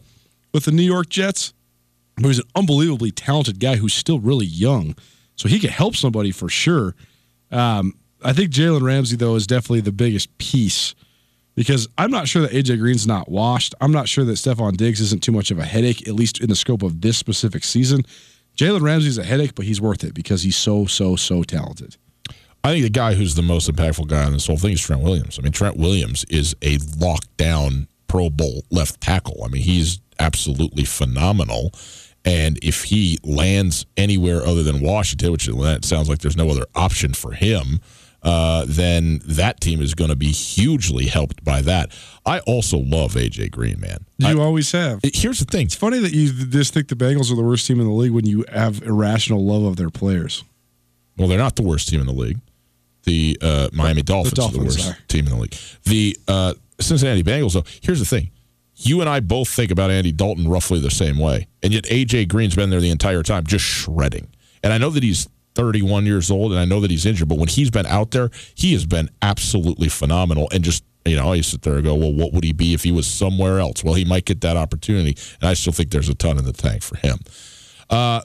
[0.54, 1.54] with the New York Jets.
[2.18, 4.96] But he's an unbelievably talented guy who's still really young,
[5.36, 6.96] so he could help somebody for sure.
[7.52, 10.94] Um, I think Jalen Ramsey though is definitely the biggest piece
[11.58, 13.74] because I'm not sure that AJ Green's not washed.
[13.82, 16.50] I'm not sure that Stefon Diggs isn't too much of a headache, at least in
[16.50, 18.04] the scope of this specific season.
[18.56, 21.98] Jalen Ramsey's a headache, but he's worth it because he's so so so talented.
[22.63, 25.02] I think the guy who's the most impactful guy on this whole thing is Trent
[25.02, 25.39] Williams.
[25.39, 29.43] I mean, Trent Williams is a lockdown Pro Bowl left tackle.
[29.43, 31.72] I mean, he's absolutely phenomenal.
[32.24, 35.50] And if he lands anywhere other than Washington, which
[35.86, 37.80] sounds like there's no other option for him,
[38.28, 41.94] uh, then that team is going to be hugely helped by that.
[42.26, 44.06] I also love AJ Green, man.
[44.18, 45.00] You I- always have.
[45.02, 45.68] here's the thing.
[45.68, 48.12] It's funny that you just think the Bengals are the worst team in the league
[48.12, 50.44] when you have irrational love of their players.
[51.18, 52.40] Well, they're not the worst team in the league.
[53.04, 54.98] The uh, Miami Dolphins, are the worst are.
[55.08, 55.56] team in the league.
[55.86, 58.32] The uh, Cincinnati Bengals, though, here's the thing.
[58.76, 61.48] You and I both think about Andy Dalton roughly the same way.
[61.63, 64.28] And yet AJ Green's been there the entire time, just shredding.
[64.62, 67.39] And I know that he's 31 years old and I know that he's injured, but
[67.39, 70.48] when he's been out there, he has been absolutely phenomenal.
[70.54, 72.84] And just, you know, you sit there and go, well, what would he be if
[72.84, 73.84] he was somewhere else?
[73.84, 75.17] Well, he might get that opportunity.
[75.41, 77.17] And I still think there's a ton in the tank for him.
[77.89, 78.22] Uh,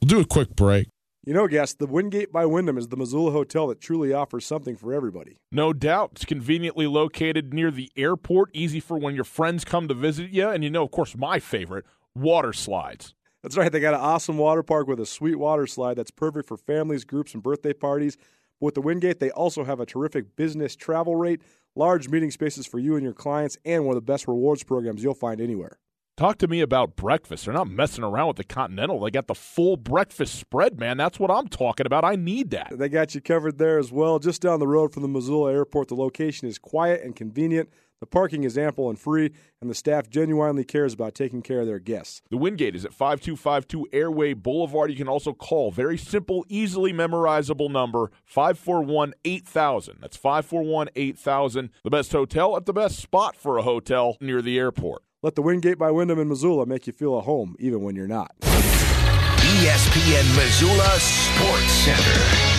[0.00, 0.86] we'll do a quick break.
[1.26, 4.76] You know, guests, the Wingate by Wyndham is the Missoula hotel that truly offers something
[4.76, 5.38] for everybody.
[5.50, 6.10] No doubt.
[6.12, 10.48] It's conveniently located near the airport, easy for when your friends come to visit you.
[10.48, 13.14] And you know, of course, my favorite water slides.
[13.44, 13.70] That's right.
[13.70, 17.04] They got an awesome water park with a sweet water slide that's perfect for families,
[17.04, 18.16] groups, and birthday parties.
[18.58, 21.42] But with the Wingate, they also have a terrific business travel rate,
[21.76, 25.04] large meeting spaces for you and your clients, and one of the best rewards programs
[25.04, 25.78] you'll find anywhere.
[26.16, 27.44] Talk to me about breakfast.
[27.44, 28.98] They're not messing around with the Continental.
[28.98, 30.96] They got the full breakfast spread, man.
[30.96, 32.02] That's what I'm talking about.
[32.02, 32.72] I need that.
[32.78, 34.20] They got you covered there as well.
[34.20, 37.68] Just down the road from the Missoula airport, the location is quiet and convenient.
[38.00, 39.30] The parking is ample and free,
[39.60, 42.22] and the staff genuinely cares about taking care of their guests.
[42.30, 44.90] The Wingate is at 5252 Airway Boulevard.
[44.90, 49.98] You can also call very simple, easily memorizable number 541 8000.
[50.00, 51.70] That's 541 8000.
[51.82, 55.02] The best hotel at the best spot for a hotel near the airport.
[55.22, 58.06] Let the Wingate by Wyndham in Missoula make you feel at home, even when you're
[58.06, 58.34] not.
[59.62, 62.53] ESPN Missoula Sports Center.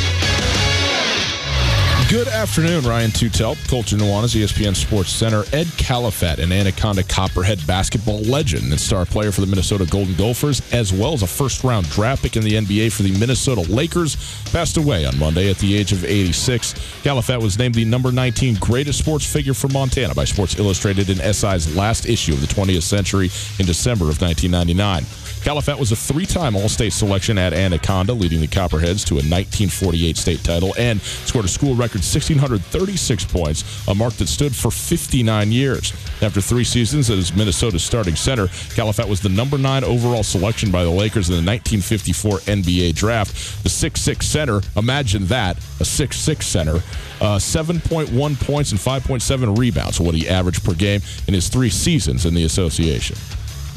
[2.08, 5.40] Good afternoon, Ryan Tutel, Colter Nuanez, ESPN Sports Center.
[5.52, 10.62] Ed Kalafat, an Anaconda Copperhead basketball legend and star player for the Minnesota Golden Gophers,
[10.72, 14.18] as well as a first round draft pick in the NBA for the Minnesota Lakers,
[14.52, 16.74] passed away on Monday at the age of 86.
[17.02, 21.18] Kalafat was named the number 19 greatest sports figure for Montana by Sports Illustrated in
[21.34, 25.25] SI's last issue of the 20th century in December of 1999.
[25.46, 29.22] Kalafat was a three time All State selection at Anaconda, leading the Copperheads to a
[29.22, 34.72] 1948 state title, and scored a school record 1,636 points, a mark that stood for
[34.72, 35.94] 59 years.
[36.24, 40.84] After three seasons as Minnesota's starting center, Kalafat was the number nine overall selection by
[40.84, 43.62] the Lakers in the 1954 NBA draft.
[43.62, 46.78] The 6'6 center, imagine that, a 6'6 center,
[47.22, 52.26] uh, 7.1 points and 5.7 rebounds, what he averaged per game in his three seasons
[52.26, 53.16] in the association.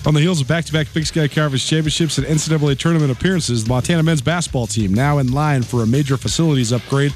[0.07, 4.03] On the heels of back-to-back Big Sky Conference championships and NCAA tournament appearances, the Montana
[4.03, 7.13] men's basketball team now in line for a major facilities upgrade.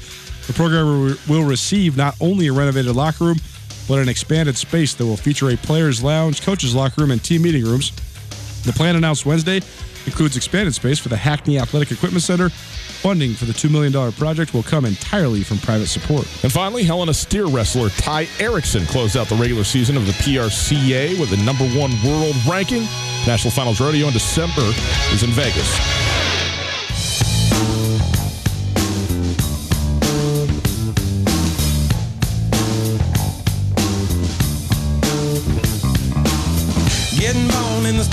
[0.47, 3.37] The program will receive not only a renovated locker room,
[3.87, 7.41] but an expanded space that will feature a players' lounge, coaches' locker room, and team
[7.41, 7.91] meeting rooms.
[8.63, 9.61] The plan announced Wednesday
[10.05, 12.49] includes expanded space for the Hackney Athletic Equipment Center.
[13.03, 16.25] Funding for the $2 million project will come entirely from private support.
[16.41, 21.19] And finally, Helena steer wrestler Ty Erickson closed out the regular season of the PRCA
[21.19, 22.83] with the number one world ranking.
[23.27, 24.71] National Finals Rodeo in December
[25.11, 25.67] is in Vegas.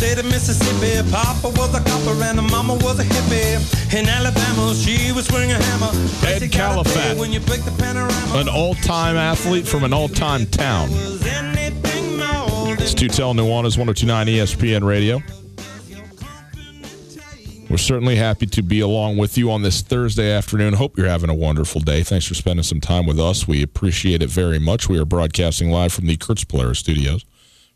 [0.00, 1.06] State of Mississippi.
[1.10, 3.92] Papa was a copper and the mama was a hippie.
[3.92, 5.90] In Alabama, she was swinging a hammer.
[6.26, 7.18] Ed Kalafat.
[7.18, 8.38] When you break the panorama.
[8.38, 10.88] An all time athlete from an all time town.
[10.90, 15.20] Was anything more than It's Tutel Nuanez, 1029 ESPN Radio.
[17.68, 20.72] We're certainly happy to be along with you on this Thursday afternoon.
[20.72, 22.02] Hope you're having a wonderful day.
[22.04, 23.46] Thanks for spending some time with us.
[23.46, 24.88] We appreciate it very much.
[24.88, 27.26] We are broadcasting live from the Kurtz Polaris studios.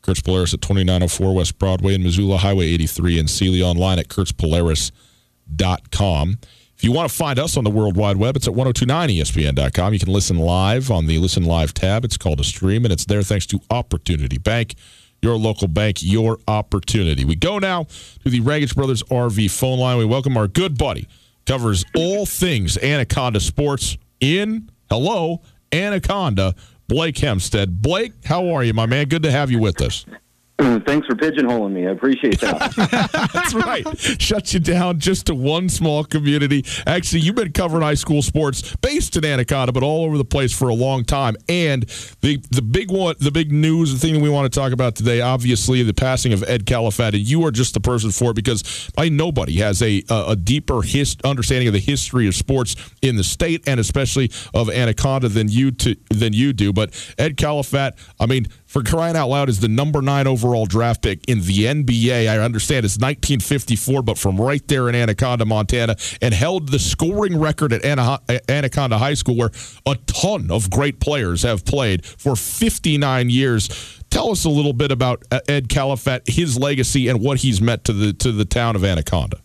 [0.05, 6.39] Kurtz Polaris at 2904 West Broadway in Missoula, Highway 83 in Seeley, online at kurtzpolaris.com.
[6.77, 9.95] If you want to find us on the World Wide Web, it's at 1029ESPN.com.
[9.95, 12.05] You can listen live on the Listen Live tab.
[12.05, 14.75] It's called a stream, and it's there thanks to Opportunity Bank,
[15.23, 17.25] your local bank, your opportunity.
[17.25, 19.97] We go now to the Rangitsch Brothers RV phone line.
[19.97, 21.09] We welcome our good buddy,
[21.47, 25.41] covers all things Anaconda sports in, hello,
[25.73, 26.55] Anaconda,
[26.95, 27.83] Blake Hempstead.
[27.83, 29.09] Blake, how are you, my man?
[29.09, 30.07] Good to have you with us.
[30.59, 31.89] Thanks for pigeonholing me.
[31.89, 33.31] I appreciate that.
[33.33, 33.85] That's right.
[33.99, 36.65] Shuts you down just to one small community.
[36.87, 40.57] Actually, you've been covering high school sports based in Anaconda, but all over the place
[40.57, 41.37] for a long time.
[41.49, 41.83] And
[42.21, 45.21] the the big one, the big news, the thing we want to talk about today,
[45.21, 48.91] obviously, the passing of Ed Kalafat, and you are just the person for it because
[48.97, 53.17] I nobody has a a, a deeper his, understanding of the history of sports in
[53.17, 56.73] the state and especially of Anaconda than you to, than you do.
[56.73, 61.01] But Ed Kalafat, I mean for crying out loud, is the number nine overall draft
[61.01, 62.29] pick in the NBA.
[62.29, 67.39] I understand it's 1954, but from right there in Anaconda, Montana, and held the scoring
[67.39, 69.53] record at Anaconda High School, where
[69.87, 74.03] a ton of great players have played for 59 years.
[74.11, 77.85] Tell us a little bit about uh, Ed Kalafat, his legacy, and what he's meant
[77.85, 79.37] to the to the town of Anaconda.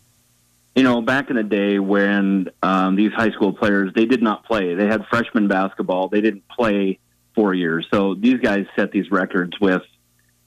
[0.74, 4.44] You know, back in the day when um, these high school players they did not
[4.46, 4.74] play.
[4.74, 6.10] They had freshman basketball.
[6.10, 6.98] They didn't play
[7.40, 7.88] four years.
[7.90, 9.82] So these guys set these records with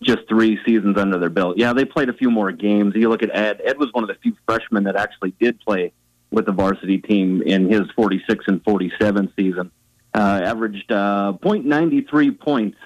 [0.02, 1.56] just three seasons under their belt.
[1.56, 2.94] Yeah, they played a few more games.
[2.94, 3.62] You look at Ed.
[3.64, 5.94] Ed was one of the few freshmen that actually did play
[6.30, 9.70] with the varsity team in his 46 and 47 season.
[10.14, 12.76] Uh, averaged uh, .93 points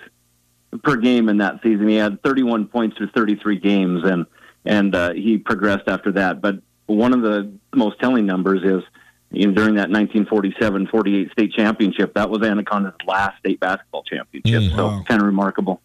[0.85, 1.89] per game in that season.
[1.89, 4.27] He had 31 points through 33 games, and
[4.65, 6.41] and uh, he progressed after that.
[6.41, 8.85] But one of the most telling numbers is
[9.33, 14.73] during that 1947-48 state championship, that was Anaconda's last state basketball championship.
[14.73, 15.05] Mm, so wow.
[15.07, 15.81] kind of remarkable.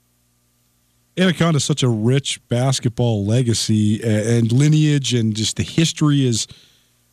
[1.18, 6.48] Anaconda is such a rich basketball legacy and lineage, and just the history is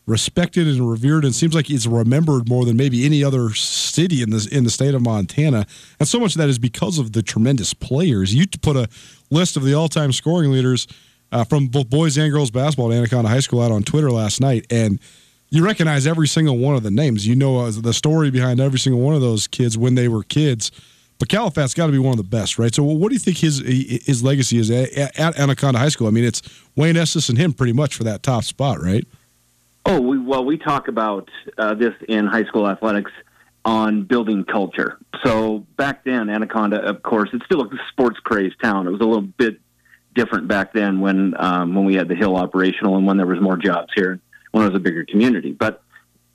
[0.07, 4.31] respected and revered, and seems like it's remembered more than maybe any other city in
[4.31, 5.67] this in the state of Montana.
[5.99, 8.35] And so much of that is because of the tremendous players.
[8.35, 8.89] You put a
[9.31, 10.87] list of the all-time scoring leaders
[11.31, 14.41] uh, from both boys and girls basketball at Anaconda High School out on Twitter last
[14.41, 14.99] night, and
[15.51, 17.27] you recognize every single one of the names.
[17.27, 20.23] You know uh, the story behind every single one of those kids when they were
[20.23, 20.71] kids.
[21.19, 22.73] But Kalafat's got to be one of the best, right?
[22.73, 26.07] So, what do you think his his legacy is at, at Anaconda High School?
[26.07, 26.43] I mean, it's
[26.77, 29.05] Wayne Estes and him pretty much for that top spot, right?
[29.85, 33.11] Oh, we, well, we talk about uh, this in high school athletics
[33.65, 34.99] on building culture.
[35.25, 38.87] So back then, Anaconda, of course, it's still a sports crazed town.
[38.87, 39.61] It was a little bit
[40.15, 43.41] different back then when um, when we had the Hill operational and when there was
[43.41, 44.21] more jobs here,
[44.53, 45.53] when it was a bigger community.
[45.53, 45.83] But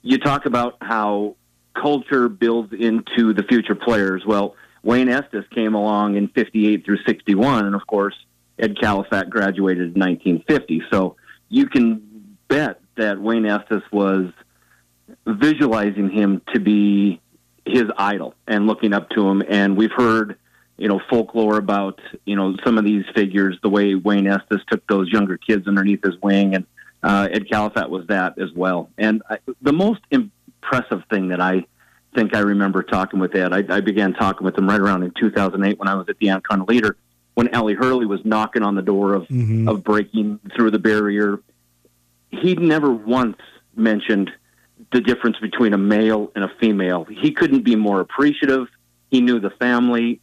[0.01, 1.35] you talk about how
[1.73, 4.23] culture builds into the future players.
[4.25, 8.15] Well, Wayne Estes came along in 58 through 61, and of course,
[8.59, 10.83] Ed Kalafat graduated in 1950.
[10.91, 11.15] So
[11.49, 14.31] you can bet that Wayne Estes was
[15.25, 17.19] visualizing him to be
[17.65, 19.41] his idol and looking up to him.
[19.47, 20.37] And we've heard,
[20.77, 24.85] you know, folklore about, you know, some of these figures, the way Wayne Estes took
[24.87, 26.55] those younger kids underneath his wing.
[26.55, 26.65] And
[27.03, 28.89] uh, Ed Kalafat was that as well.
[28.97, 31.65] And I, the most impressive thing that I
[32.15, 35.11] think I remember talking with Ed, I, I began talking with him right around in
[35.19, 36.95] 2008 when I was at the Anaconda Leader,
[37.33, 39.67] when Allie Hurley was knocking on the door of, Mhm.
[39.69, 41.39] of breaking through the barrier.
[42.29, 43.37] He never once
[43.75, 44.31] mentioned
[44.91, 47.05] the difference between a male and a female.
[47.05, 48.67] He couldn't be more appreciative.
[49.09, 50.19] He knew the family.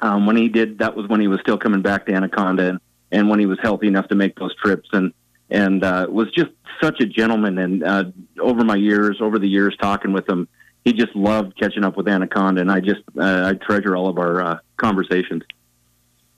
[0.00, 2.80] Um, when he did, that was when he was still coming back to Anaconda, and,
[3.12, 5.12] and when he was healthy enough to make those trips, and
[5.50, 6.50] and uh, was just
[6.82, 7.58] such a gentleman.
[7.58, 8.04] And uh,
[8.40, 10.48] over my years, over the years talking with him,
[10.84, 14.18] he just loved catching up with Anaconda, and I just uh, I treasure all of
[14.18, 15.42] our uh, conversations.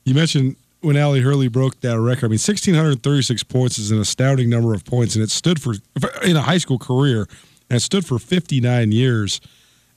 [0.04, 2.26] You mentioned when Allie Hurley broke that record.
[2.26, 5.74] I mean, 1,636 points is an astounding number of points, and it stood for,
[6.22, 7.28] in a high school career,
[7.68, 9.40] and it stood for 59 years.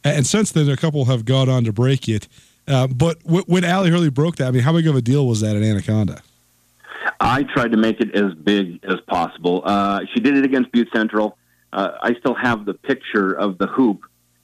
[0.04, 2.28] And since then, a couple have gone on to break it.
[2.68, 5.42] Uh, but when Allie Hurley broke that, I mean, how big of a deal was
[5.42, 6.22] that at Anaconda?
[7.20, 9.62] I tried to make it as big as possible.
[9.66, 11.38] Uh, she did it against Butte Central.
[11.74, 14.02] Uh, I still have the picture of the hoop.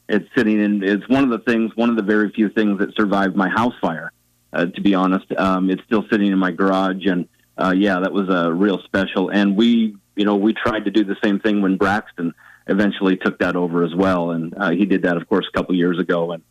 [0.09, 0.83] It's sitting in.
[0.83, 3.73] It's one of the things, one of the very few things that survived my house
[3.81, 4.11] fire.
[4.53, 7.27] Uh, to be honest, um, it's still sitting in my garage, and
[7.57, 9.29] uh, yeah, that was a real special.
[9.29, 12.33] And we, you know, we tried to do the same thing when Braxton
[12.67, 15.75] eventually took that over as well, and uh, he did that, of course, a couple
[15.75, 16.31] years ago.
[16.31, 16.43] And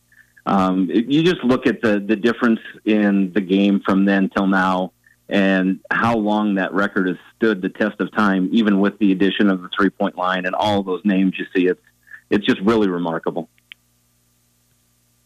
[0.45, 4.47] um, it, you just look at the the difference in the game from then till
[4.47, 4.93] now.
[5.29, 9.49] And how long that record has stood the test of time, even with the addition
[9.49, 11.67] of the three point line and all those names you see.
[11.67, 11.81] It's
[12.29, 13.49] it's just really remarkable.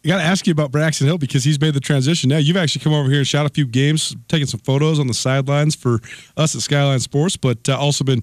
[0.04, 2.28] I got to ask you about Braxton Hill because he's made the transition.
[2.28, 5.06] Now you've actually come over here and shot a few games, taking some photos on
[5.06, 6.00] the sidelines for
[6.36, 8.22] us at Skyline Sports, but uh, also been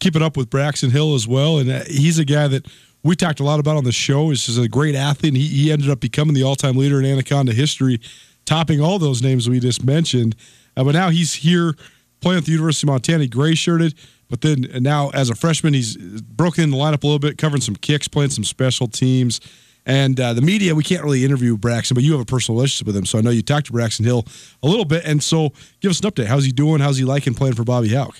[0.00, 1.58] keeping up with Braxton Hill as well.
[1.58, 2.66] And uh, he's a guy that
[3.04, 4.30] we talked a lot about on the show.
[4.30, 5.34] He's just a great athlete.
[5.34, 8.00] He, he ended up becoming the all-time leader in Anaconda history,
[8.44, 10.34] topping all those names we just mentioned.
[10.76, 11.74] Uh, but now he's here
[12.20, 13.94] playing at the University of Montana, gray shirted.
[14.30, 17.38] But then uh, now, as a freshman, he's broken in the lineup a little bit,
[17.38, 19.40] covering some kicks, playing some special teams.
[19.84, 22.86] And uh, the media, we can't really interview Braxton, but you have a personal relationship
[22.86, 23.04] with him.
[23.04, 24.24] So I know you talked to Braxton Hill
[24.62, 25.04] a little bit.
[25.04, 26.26] And so give us an update.
[26.26, 26.80] How's he doing?
[26.80, 28.16] How's he liking playing for Bobby Hauck?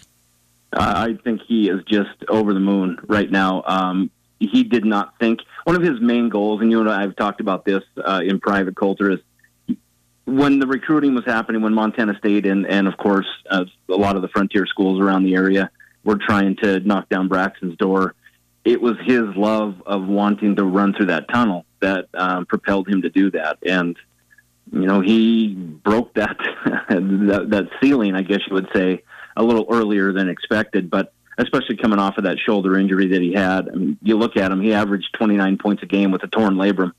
[0.75, 3.63] I think he is just over the moon right now.
[3.67, 7.15] Um, he did not think one of his main goals, and you and I have
[7.15, 9.21] talked about this uh, in private, culture, is
[10.25, 14.17] when the recruiting was happening, when Montana State and, and of course, uh, a lot
[14.17, 15.71] of the frontier schools around the area
[16.05, 18.15] were trying to knock down Braxton's door.
[18.65, 23.03] It was his love of wanting to run through that tunnel that um, propelled him
[23.03, 23.59] to do that.
[23.67, 23.97] And,
[24.73, 26.37] you know, he broke that,
[26.89, 29.03] that, that ceiling, I guess you would say,
[29.37, 30.89] a little earlier than expected.
[30.89, 34.37] But especially coming off of that shoulder injury that he had, I mean, you look
[34.37, 36.93] at him, he averaged 29 points a game with a torn labrum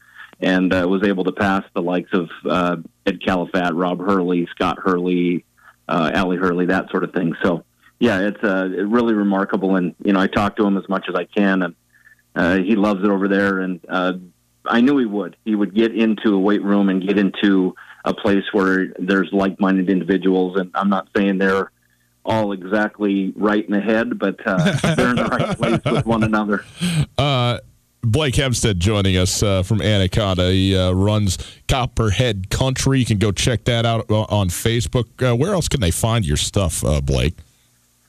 [0.44, 2.76] and uh, was able to pass the likes of uh,
[3.06, 5.46] Ed Kalafat, Rob Hurley, Scott Hurley,
[5.88, 7.34] uh, Allie Hurley, that sort of thing.
[7.42, 7.64] So,
[8.00, 9.78] yeah, it's uh, really remarkable.
[9.78, 11.76] And, you know, I talk to him as much as I can, and
[12.36, 13.60] uh, he loves it over there.
[13.60, 14.14] And uh,
[14.66, 15.38] I knew he would.
[15.46, 19.60] He would get into a weight room and get into a place where there's like
[19.62, 20.60] minded individuals.
[20.60, 21.72] And I'm not saying they're
[22.26, 26.24] all exactly right in the head, but uh, they're in the right place with one
[26.24, 26.66] another.
[27.18, 27.60] Uh,
[28.04, 30.52] Blake Hempstead joining us uh, from Anaconda.
[30.52, 31.38] He uh, runs
[31.70, 33.00] Copperhead Country.
[33.00, 35.06] You can go check that out on Facebook.
[35.26, 37.36] Uh, where else can they find your stuff, uh, Blake?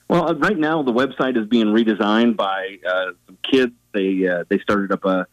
[0.09, 3.73] Well, uh, right now the website is being redesigned by uh, some kids.
[3.93, 5.27] They they started up a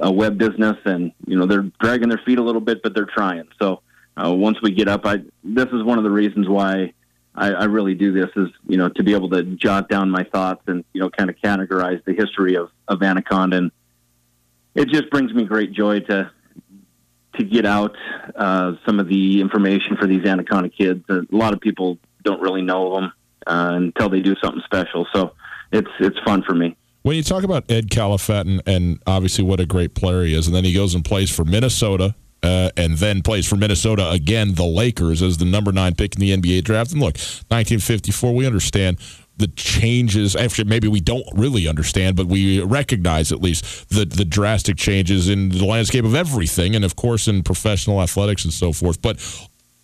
[0.00, 3.06] a web business, and you know they're dragging their feet a little bit, but they're
[3.06, 3.46] trying.
[3.60, 3.82] So
[4.16, 6.92] once we get up, I this is one of the reasons why
[7.38, 10.24] I, I really do this is you know to be able to jot down my
[10.24, 13.70] thoughts and you know kind of categorize the history of of Anaconda, and
[14.74, 16.30] it just brings me great joy to
[17.36, 17.96] to get out
[18.34, 21.04] uh, some of the information for these Anaconda kids.
[21.08, 23.12] A lot of people don't really know them
[23.46, 25.34] uh, until they do something special, so
[25.72, 26.76] it's it's fun for me.
[27.02, 30.46] When you talk about Ed Kalafat and, and obviously what a great player he is,
[30.46, 34.54] and then he goes and plays for Minnesota, uh, and then plays for Minnesota again,
[34.54, 36.92] the Lakers, as the number nine pick in the NBA draft.
[36.92, 38.98] And look, 1954, we understand
[39.38, 40.36] the changes.
[40.36, 45.28] Actually, maybe we don't really understand, but we recognize at least the the drastic changes
[45.28, 49.00] in the landscape of everything, and of course in professional athletics and so forth.
[49.00, 49.18] But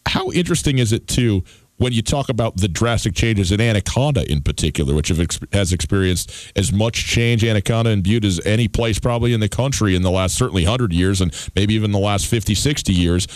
[0.06, 1.44] how interesting is it too?
[1.84, 6.50] When you talk about the drastic changes in Anaconda in particular, which ex- has experienced
[6.56, 10.10] as much change Anaconda and Butte as any place probably in the country in the
[10.10, 13.28] last certainly 100 years and maybe even the last 50, 60 years,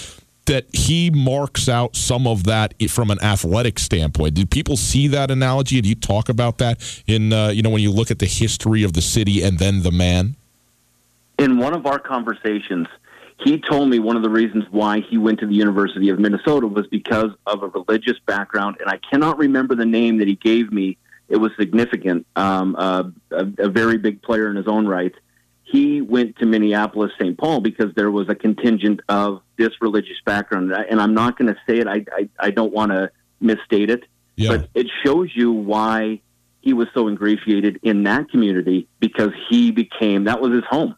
[0.46, 4.32] that he marks out some of that from an athletic standpoint.
[4.32, 5.82] Do people see that analogy?
[5.82, 8.82] Do you talk about that in, uh, you know, when you look at the history
[8.82, 10.36] of the city and then the man?
[11.38, 12.86] In one of our conversations,
[13.41, 16.66] he told me one of the reasons why he went to the University of Minnesota
[16.66, 20.72] was because of a religious background, and I cannot remember the name that he gave
[20.72, 20.99] me.
[21.28, 25.12] It was significant, um, uh, a, a very big player in his own right.
[25.62, 27.36] He went to Minneapolis, St.
[27.36, 31.61] Paul, because there was a contingent of this religious background, and I'm not going to
[31.68, 31.86] say it.
[31.86, 33.11] I I, I don't want to
[33.41, 34.05] misstate it,
[34.36, 34.57] Yeah.
[34.57, 36.22] but it shows you why
[36.61, 40.97] he was so ingratiated in that community because he became that was his home.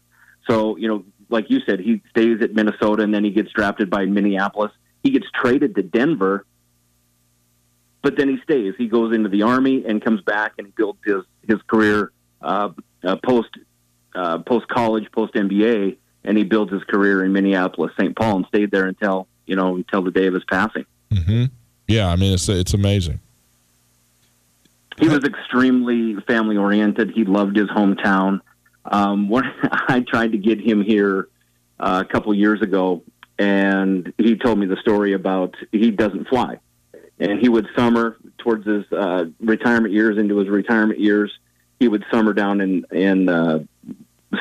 [0.49, 3.89] So you know, like you said, he stays at Minnesota and then he gets drafted
[3.89, 4.71] by Minneapolis.
[5.03, 6.45] He gets traded to Denver,
[8.01, 8.73] but then he stays.
[8.77, 12.11] He goes into the army and comes back and builds his his career
[12.41, 12.69] uh,
[13.03, 13.49] uh, post
[14.13, 18.15] uh, post college, post MBA, and he builds his career in Minneapolis, St.
[18.15, 20.85] Paul, and stayed there until you know until the day of his passing.
[21.11, 21.45] hmm
[21.87, 23.19] Yeah, I mean, it's, it's amazing.
[24.99, 27.11] He was extremely family oriented.
[27.11, 28.41] He loved his hometown.
[28.85, 31.27] Um, when I tried to get him here
[31.79, 33.03] uh, a couple years ago,
[33.37, 36.59] and he told me the story about he doesn't fly,
[37.19, 41.31] and he would summer towards his uh, retirement years, into his retirement years,
[41.79, 43.59] he would summer down in in uh,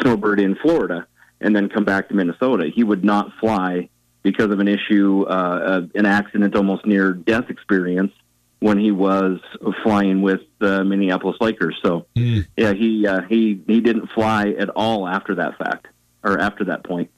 [0.02, 1.06] Snowbird in Florida,
[1.40, 2.70] and then come back to Minnesota.
[2.74, 3.88] He would not fly
[4.22, 8.12] because of an issue, uh, an accident, almost near death experience
[8.60, 9.40] when he was
[9.82, 11.78] flying with the Minneapolis Lakers.
[11.82, 15.88] So yeah, he uh, he he didn't fly at all after that fact
[16.22, 17.10] or after that point.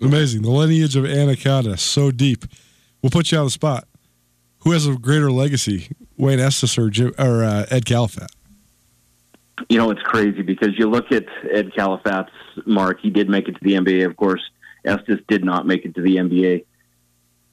[0.00, 0.42] Amazing.
[0.42, 2.44] The lineage of Anaconda, so deep.
[3.02, 3.88] We'll put you on the spot.
[4.60, 8.28] Who has a greater legacy, Wayne Estes or Jim, or uh, Ed Kalafat?
[9.68, 12.32] you know, it's crazy because you look at Ed Kalafat's
[12.66, 13.00] mark.
[13.00, 14.42] He did make it to the NBA, of course.
[14.84, 16.64] Estes did not make it to the NBA.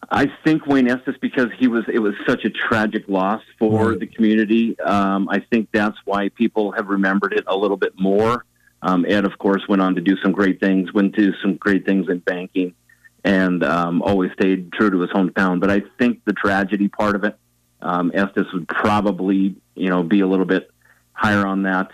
[0.09, 3.99] I think Wayne Estes because he was it was such a tragic loss for Right.
[3.99, 4.79] the community.
[4.79, 8.45] Um, I think that's why people have remembered it a little bit more.
[8.81, 11.85] Um, Ed, of course, went on to do some great things, went to some great
[11.85, 12.73] things in banking,
[13.23, 15.59] and um, always stayed true to his hometown.
[15.59, 17.35] But I think the tragedy part of it,
[17.81, 20.69] um, Estes would probably you know be a little bit
[21.13, 21.89] higher on that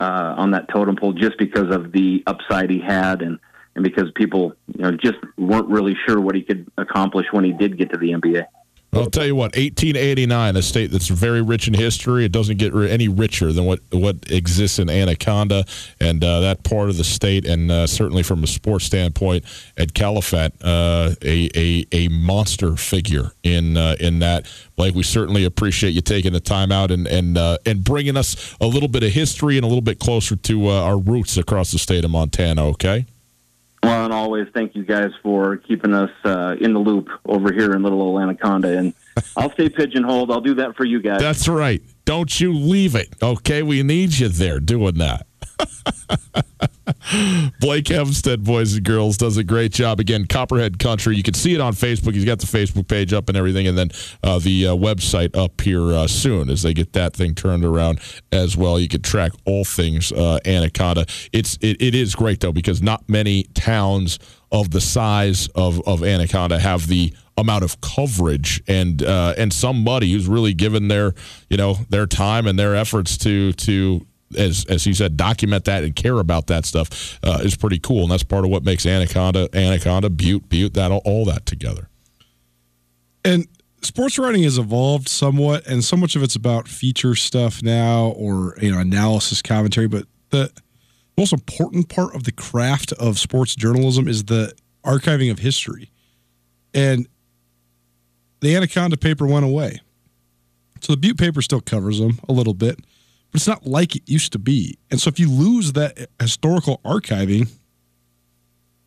[0.00, 3.38] uh, on that totem pole just because of the upside he had and
[3.78, 7.52] and because people you know just weren't really sure what he could accomplish when he
[7.52, 8.44] did get to the NBA.
[8.90, 12.24] I'll tell you what, 1889, a state that's very rich in history.
[12.24, 15.66] It doesn't get any richer than what, what exists in Anaconda
[16.00, 17.44] and uh, that part of the state.
[17.44, 19.44] And uh, certainly from a sports standpoint,
[19.76, 24.50] Ed Kalafat, uh, a, a, a monster figure in uh, in that.
[24.74, 28.56] Blake, we certainly appreciate you taking the time out and and uh, and bringing us
[28.58, 31.72] a little bit of history and a little bit closer to uh, our roots across
[31.72, 32.64] the state of Montana.
[32.68, 33.04] Okay.
[33.82, 37.72] Well, and always thank you guys for keeping us uh, in the loop over here
[37.72, 38.76] in Little Anaconda.
[38.76, 38.92] And
[39.36, 40.32] I'll stay pigeonholed.
[40.32, 41.20] I'll do that for you guys.
[41.20, 41.80] That's right.
[42.04, 43.14] Don't you leave it.
[43.22, 45.27] Okay, we need you there doing that.
[47.60, 50.00] Blake Hempstead, boys and girls, does a great job.
[50.00, 51.16] Again, Copperhead Country.
[51.16, 52.14] You can see it on Facebook.
[52.14, 53.90] He's got the Facebook page up and everything, and then
[54.22, 58.00] uh, the uh, website up here uh, soon as they get that thing turned around
[58.32, 58.78] as well.
[58.78, 61.06] You can track all things uh, Anaconda.
[61.32, 64.18] It's it, it is great though because not many towns
[64.50, 70.12] of the size of, of Anaconda have the amount of coverage and uh, and somebody
[70.12, 71.14] who's really given their
[71.48, 74.04] you know their time and their efforts to to
[74.36, 78.02] as as he said document that and care about that stuff uh, is pretty cool
[78.02, 81.88] and that's part of what makes Anaconda Anaconda Butte Butte that all, all that together.
[83.24, 83.46] And
[83.82, 88.56] sports writing has evolved somewhat, and so much of it's about feature stuff now, or
[88.60, 89.88] you know, analysis commentary.
[89.88, 90.50] But the
[91.16, 94.52] most important part of the craft of sports journalism is the
[94.84, 95.90] archiving of history,
[96.74, 97.08] and
[98.40, 99.80] the Anaconda paper went away,
[100.80, 102.78] so the Butte paper still covers them a little bit,
[103.30, 104.78] but it's not like it used to be.
[104.90, 107.50] And so if you lose that historical archiving,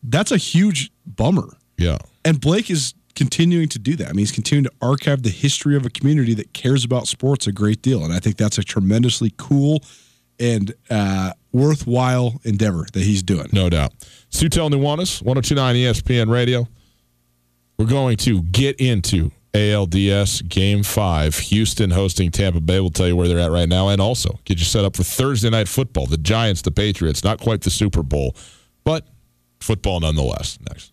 [0.02, 1.56] that's a huge bummer.
[1.78, 1.98] Yeah.
[2.24, 4.08] And Blake is continuing to do that.
[4.08, 7.46] I mean, he's continuing to archive the history of a community that cares about sports
[7.46, 8.04] a great deal.
[8.04, 9.84] And I think that's a tremendously cool
[10.38, 13.48] and uh, worthwhile endeavor that he's doing.
[13.52, 13.92] No doubt.
[14.30, 16.66] Tutel Nuanez, 1029 ESPN Radio.
[17.78, 21.38] We're going to get into ALDS Game 5.
[21.38, 22.80] Houston hosting Tampa Bay.
[22.80, 23.88] We'll tell you where they're at right now.
[23.88, 26.06] And also get you set up for Thursday night football.
[26.06, 27.22] The Giants, the Patriots.
[27.22, 28.34] Not quite the Super Bowl,
[28.84, 29.06] but
[29.60, 30.58] football nonetheless.
[30.68, 30.92] Next.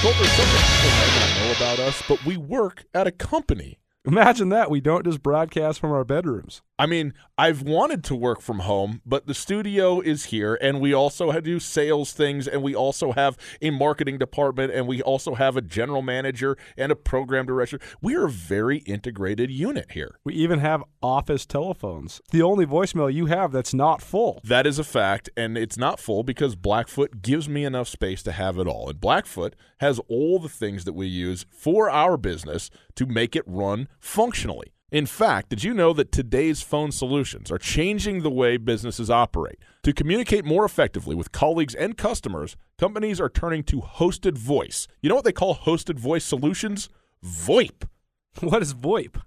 [0.00, 3.78] Colter, something people might not know about us, but we work at a company.
[4.04, 4.68] Imagine that.
[4.68, 6.60] We don't just broadcast from our bedrooms.
[6.82, 10.92] I mean, I've wanted to work from home, but the studio is here, and we
[10.92, 15.36] also have do sales things, and we also have a marketing department, and we also
[15.36, 17.78] have a general manager and a program director.
[18.00, 20.18] We are a very integrated unit here.
[20.24, 22.20] We even have office telephones.
[22.32, 24.40] The only voicemail you have that's not full.
[24.42, 28.32] That is a fact, and it's not full because Blackfoot gives me enough space to
[28.32, 28.88] have it all.
[28.88, 33.44] And Blackfoot has all the things that we use for our business to make it
[33.46, 34.72] run functionally.
[34.92, 39.58] In fact, did you know that today's phone solutions are changing the way businesses operate?
[39.84, 44.86] To communicate more effectively with colleagues and customers, companies are turning to hosted voice.
[45.00, 46.90] You know what they call hosted voice solutions?
[47.24, 47.88] VoIP.
[48.40, 49.22] What is VoIP?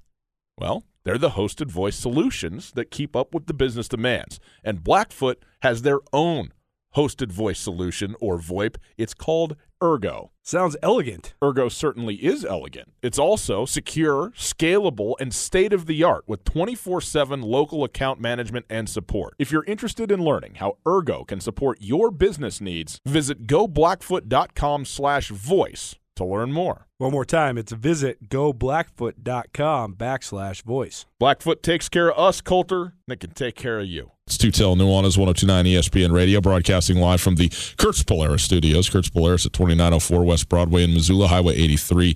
[0.55, 4.39] Well, they're the hosted voice solutions that keep up with the business demands.
[4.63, 6.53] And Blackfoot has their own
[6.95, 8.75] hosted voice solution or VoIP.
[8.97, 9.55] It's called
[9.85, 10.31] Ergo.
[10.41, 11.35] Sounds elegant.
[11.43, 12.91] Ergo certainly is elegant.
[13.03, 18.65] It's also secure, scalable, and state of the art with 24 7 local account management
[18.67, 19.35] and support.
[19.37, 25.29] If you're interested in learning how Ergo can support your business needs, visit goblackfoot.com slash
[25.29, 26.87] voice to learn more.
[26.97, 31.05] One more time, it's visit goblackfoot.com backslash voice.
[31.19, 34.11] Blackfoot takes care of us, Colter, and it can take care of you.
[34.27, 38.89] It's Tutel Nuanez, 1029 ESPN Radio, broadcasting live from the Kurtz Polaris studios.
[38.89, 42.15] Kurtz Polaris at 2904 West Broadway in Missoula, Highway 83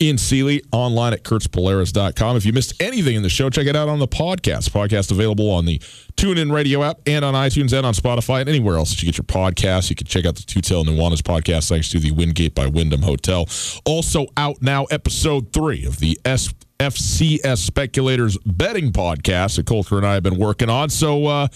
[0.00, 2.36] in Seeley, online at kurtzpolaris.com.
[2.36, 4.70] If you missed anything in the show, check it out on the podcast.
[4.70, 5.78] Podcast available on the
[6.16, 9.18] TuneIn Radio app and on iTunes and on Spotify and anywhere else that you get
[9.18, 9.90] your podcasts.
[9.90, 13.46] You can check out the Tutel Nuanez podcast thanks to the Wingate by Wyndham Hotel.
[13.84, 16.52] Also out now, episode three of the S.
[16.78, 20.88] FCS Speculators Betting Podcast that Colter and I have been working on.
[20.88, 21.48] So uh,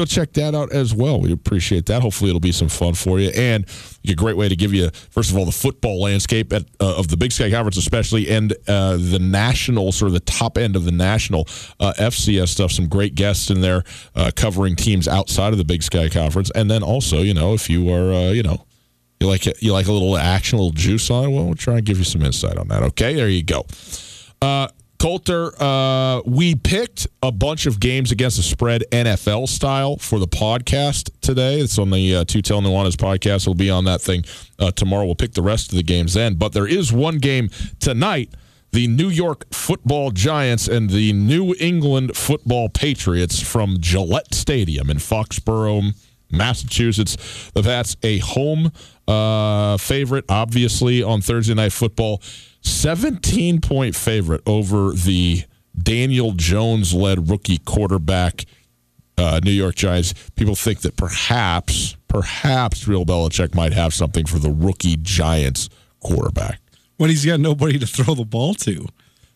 [0.00, 1.20] go check that out as well.
[1.20, 2.00] We appreciate that.
[2.00, 3.66] Hopefully, it'll be some fun for you and
[4.08, 7.08] a great way to give you, first of all, the football landscape at, uh, of
[7.08, 10.84] the Big Sky Conference, especially, and uh, the national, sort of the top end of
[10.84, 11.46] the national
[11.78, 12.72] uh, FCS stuff.
[12.72, 13.84] Some great guests in there
[14.14, 17.68] uh, covering teams outside of the Big Sky Conference, and then also, you know, if
[17.68, 18.64] you are, uh, you know,
[19.20, 21.28] you like you like a little action, a little juice on it.
[21.28, 22.82] Well, we'll try and give you some insight on that.
[22.82, 23.66] Okay, there you go.
[24.40, 24.68] Uh,
[25.00, 30.28] Colter, uh, we picked a bunch of games against the spread NFL style for the
[30.28, 31.58] podcast today.
[31.58, 33.46] It's on the uh, Tutel Nuanez podcast.
[33.46, 34.24] We'll be on that thing
[34.58, 35.06] uh, tomorrow.
[35.06, 36.34] We'll pick the rest of the games then.
[36.34, 37.48] But there is one game
[37.78, 38.34] tonight
[38.72, 44.98] the New York football Giants and the New England football Patriots from Gillette Stadium in
[44.98, 45.94] Foxborough,
[46.30, 47.50] Massachusetts.
[47.54, 48.70] That's a home
[49.08, 52.20] uh, favorite, obviously, on Thursday Night Football.
[52.62, 55.42] 17 point favorite over the
[55.76, 58.44] Daniel Jones led rookie quarterback,
[59.16, 60.14] uh, New York Giants.
[60.36, 65.68] People think that perhaps, perhaps Real Belichick might have something for the rookie Giants
[66.00, 66.60] quarterback.
[66.96, 68.86] When he's got nobody to throw the ball to.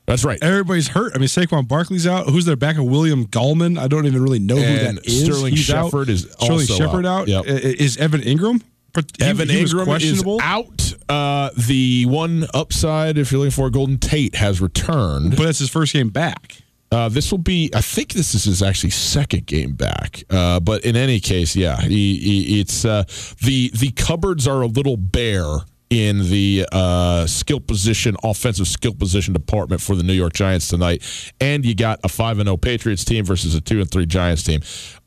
[0.07, 0.39] That's right.
[0.43, 1.13] Everybody's hurt.
[1.15, 2.29] I mean, Saquon Barkley's out.
[2.29, 3.79] Who's their back of William Gallman?
[3.79, 5.25] I don't even really know And who that is.
[5.25, 7.23] Sterling Shepard is Sterling also Shepard out.
[7.23, 7.29] out.
[7.29, 7.45] Yep.
[7.47, 8.61] Is Evan Engram?
[8.95, 10.95] He- Evan he was Engram is out.
[11.09, 15.37] Uh, the one upside, if you're looking for a Golden Tate, has returned.
[15.37, 16.59] But that's his first game back.
[16.93, 20.23] Uh, this will be, I think this is his actually second game back.
[20.31, 23.03] Uh, but in any case, yeah, he, he, it's uh,
[23.43, 25.57] the the cupboards are a little bare
[25.95, 31.03] in the uh, skill position, offensive skill position department for the New York Giants tonight,
[31.41, 34.43] and you got a five and zero Patriots team versus a two and three Giants
[34.43, 34.61] team.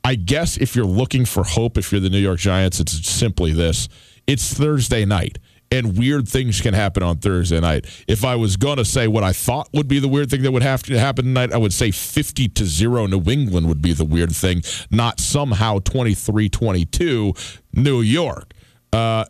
[0.05, 3.51] I guess if you're looking for hope, if you're the New York Giants, it's simply
[3.51, 3.89] this:
[4.27, 7.85] it's Thursday night and weird things can happen on Thursday night.
[8.07, 10.51] If I was going to say what I thought would be the weird thing that
[10.53, 13.91] would have to happen tonight, I would say 50 to 0 New England would be
[13.91, 17.33] the weird thing, not somehow 23 22
[17.73, 18.53] New York.
[18.93, 19.25] Uh,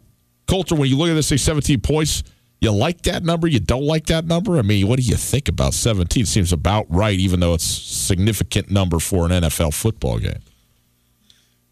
[0.48, 2.24] Colter, when you look at this, say 17 points,
[2.60, 3.48] you like that number?
[3.48, 4.58] You don't like that number?
[4.58, 6.26] I mean, what do you think about 17?
[6.26, 10.39] Seems about right, even though it's a significant number for an NFL football game.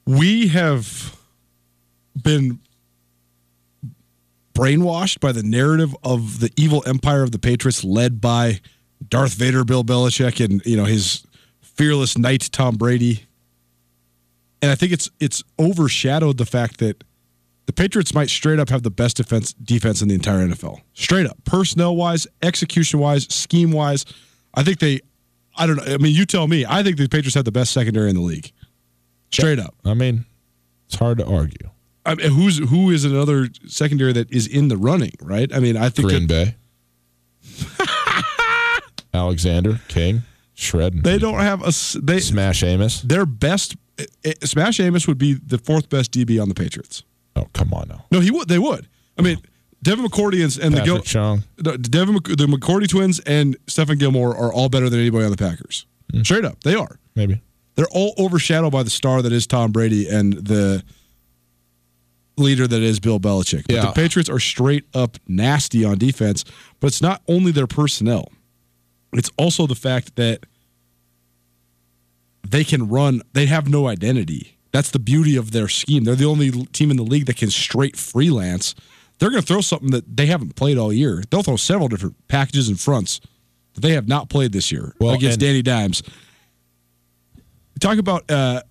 [0.06, 1.18] We have
[2.22, 2.60] been
[4.54, 8.62] brainwashed by the narrative of the evil empire of the Patriots, led by
[9.08, 11.26] Darth Vader, Bill Belichick, and you know his
[11.62, 13.26] fearless knight Tom Brady.
[14.62, 17.04] And I think it's it's overshadowed the fact that
[17.66, 20.82] the Patriots might straight up have the best defense defense in the entire NFL.
[20.94, 24.06] Straight up, personnel wise, execution wise, scheme wise.
[24.54, 25.02] I think they.
[25.58, 25.94] I don't know.
[25.94, 26.66] I mean, you tell me.
[26.68, 28.52] I think the Patriots have the best secondary in the league.
[29.32, 29.74] Straight up.
[29.86, 30.26] I mean,
[30.86, 31.70] it's hard to argue.
[32.06, 35.52] I mean, who's who is another secondary that is in the running, right?
[35.54, 36.56] I mean, I think Green that
[37.48, 37.76] Bay.
[39.14, 41.04] Alexander, King, Shred.
[41.04, 43.02] they don't have a they Smash Amos.
[43.02, 43.76] their best.
[43.98, 47.04] eh, eh, Smash Amos would be the fourth best DB on the Patriots.
[47.36, 48.06] Oh, come on now.
[48.12, 48.48] No, he would.
[48.48, 48.88] They would.
[49.18, 49.38] I mean,
[49.84, 51.44] Devin McCourty and, and the Gil, Chung.
[51.58, 55.32] the Devin Mc, the McCourty twins and Stephon Gilmore are all better than anybody on
[55.32, 55.86] the Packers.
[56.12, 56.22] Hmm.
[56.24, 57.00] Straight up, they are.
[57.16, 57.42] Maybe.
[57.76, 60.84] They're all overshadowed by the star that is Tom Brady and the
[62.38, 63.64] leader that is Bill Belichick.
[63.68, 63.86] But Yeah.
[63.88, 66.44] the Patriots are straight up nasty on defense,
[66.80, 68.30] but it's not only their personnel.
[69.14, 70.46] It's also the fact that
[72.48, 74.55] they can run, they have no identity.
[74.76, 76.04] That's the beauty of their scheme.
[76.04, 78.76] They're the only team in the league that can straight freelance.
[79.20, 81.24] They're going to throw something that they haven't played all year.
[81.30, 83.22] They'll throw several different packages and fronts
[83.76, 86.04] that they have not played this year Well, against Danny Dimes.
[87.80, 88.64] Talk about uh,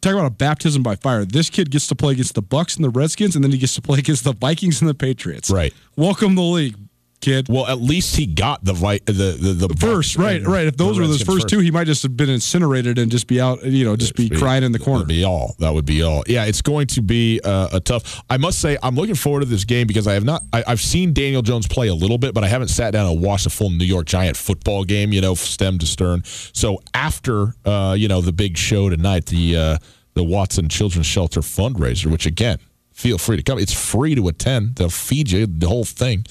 [0.00, 1.24] talk about a baptism by fire.
[1.24, 3.76] This kid gets to play against the Bucks and the Redskins, and then he gets
[3.76, 5.48] to play against the Vikings and the Patriots.
[5.48, 5.72] Right.
[5.94, 6.76] Welcome to the league,
[7.20, 7.48] kid.
[7.48, 10.66] Well, at least he got the vi- the the, the First, right, right.
[10.66, 13.26] If those were those Redskins first two, he might just have been incinerated and just
[13.26, 15.00] be out, you know, just be crying in the corner.
[15.00, 15.56] That would be all.
[15.58, 16.22] That would be all.
[16.26, 18.22] Yeah, it's going to be uh, a tough.
[18.28, 20.42] I must say, I'm looking forward to this game because I have not.
[20.52, 23.22] I, I've seen Daniel Jones play a little bit, but I haven't sat down and
[23.22, 25.12] watched a full New York Giant football game.
[25.12, 26.22] You know, stem to stern.
[26.24, 29.78] So after uh, you know the big show tonight, the uh,
[30.14, 32.58] the Watson Children's Shelter fundraiser, which again,
[32.92, 33.58] feel free to come.
[33.58, 34.76] It's free to attend.
[34.76, 36.24] They'll feed you the whole thing.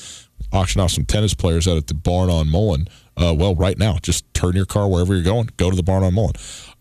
[0.52, 2.88] Auction off some tennis players out at the barn on Mullen.
[3.16, 5.50] Uh, well, right now, just turn your car wherever you're going.
[5.58, 6.36] Go to the barn on Mullen.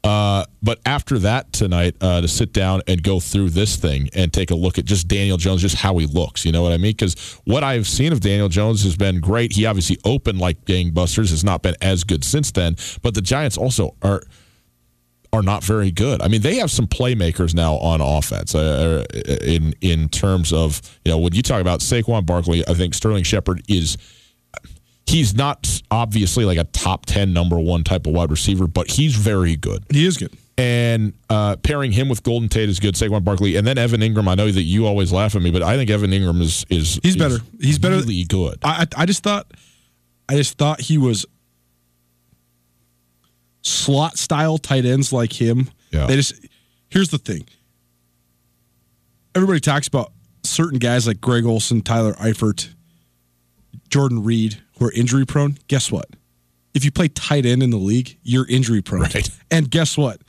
[0.04, 4.32] Uh, but after that tonight, uh, to sit down and go through this thing and
[4.32, 6.44] take a look at just Daniel Jones, just how he looks.
[6.44, 6.92] You know what I mean?
[6.92, 9.52] Because what I've seen of Daniel Jones has been great.
[9.52, 11.30] He obviously opened like gangbusters.
[11.30, 12.76] Has not been as good since then.
[13.02, 14.22] But the Giants also are
[15.38, 16.20] are not very good.
[16.20, 18.54] I mean, they have some playmakers now on offense.
[18.54, 19.04] Uh,
[19.42, 23.24] in in terms of you know when you talk about Saquon Barkley, I think Sterling
[23.24, 23.96] Shepard is
[25.06, 29.14] he's not obviously like a top ten number one type of wide receiver, but he's
[29.14, 29.84] very good.
[29.90, 30.36] He is good.
[30.58, 32.96] And uh, pairing him with Golden Tate is good.
[32.96, 34.26] Saquon Barkley, and then Evan Engram.
[34.26, 36.98] I know that you always laugh at me, but I think Evan Engram is is
[37.02, 37.38] He's is better.
[37.60, 37.96] He's better.
[37.96, 38.58] Really good.
[38.64, 39.52] I I just thought,
[40.28, 41.24] I just thought he was
[43.62, 45.70] slot style tight ends like him.
[45.90, 46.06] Yeah.
[46.06, 46.34] They just
[46.90, 47.46] here's the thing.
[49.34, 52.68] Everybody talks about certain guys like Greg Olsen, Tyler Eifert,
[53.88, 55.58] Jordan Reed, who are injury prone.
[55.68, 56.06] Guess what?
[56.74, 59.02] If you play tight end in the league, you're injury prone.
[59.02, 59.28] Right.
[59.50, 60.20] And guess what?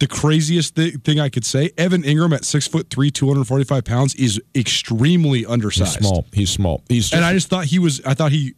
[0.00, 3.46] The craziest thi- thing I could say: Evan Engram at six foot three, two hundred
[3.46, 5.98] forty five pounds, is extremely He's undersized.
[5.98, 6.24] small.
[6.32, 6.82] He's small.
[6.88, 8.00] He's just, and I just thought he was.
[8.04, 8.54] I thought he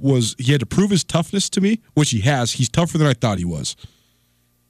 [0.00, 0.34] was.
[0.38, 2.52] He had to prove his toughness to me, which he has.
[2.52, 3.76] He's tougher than I thought he was,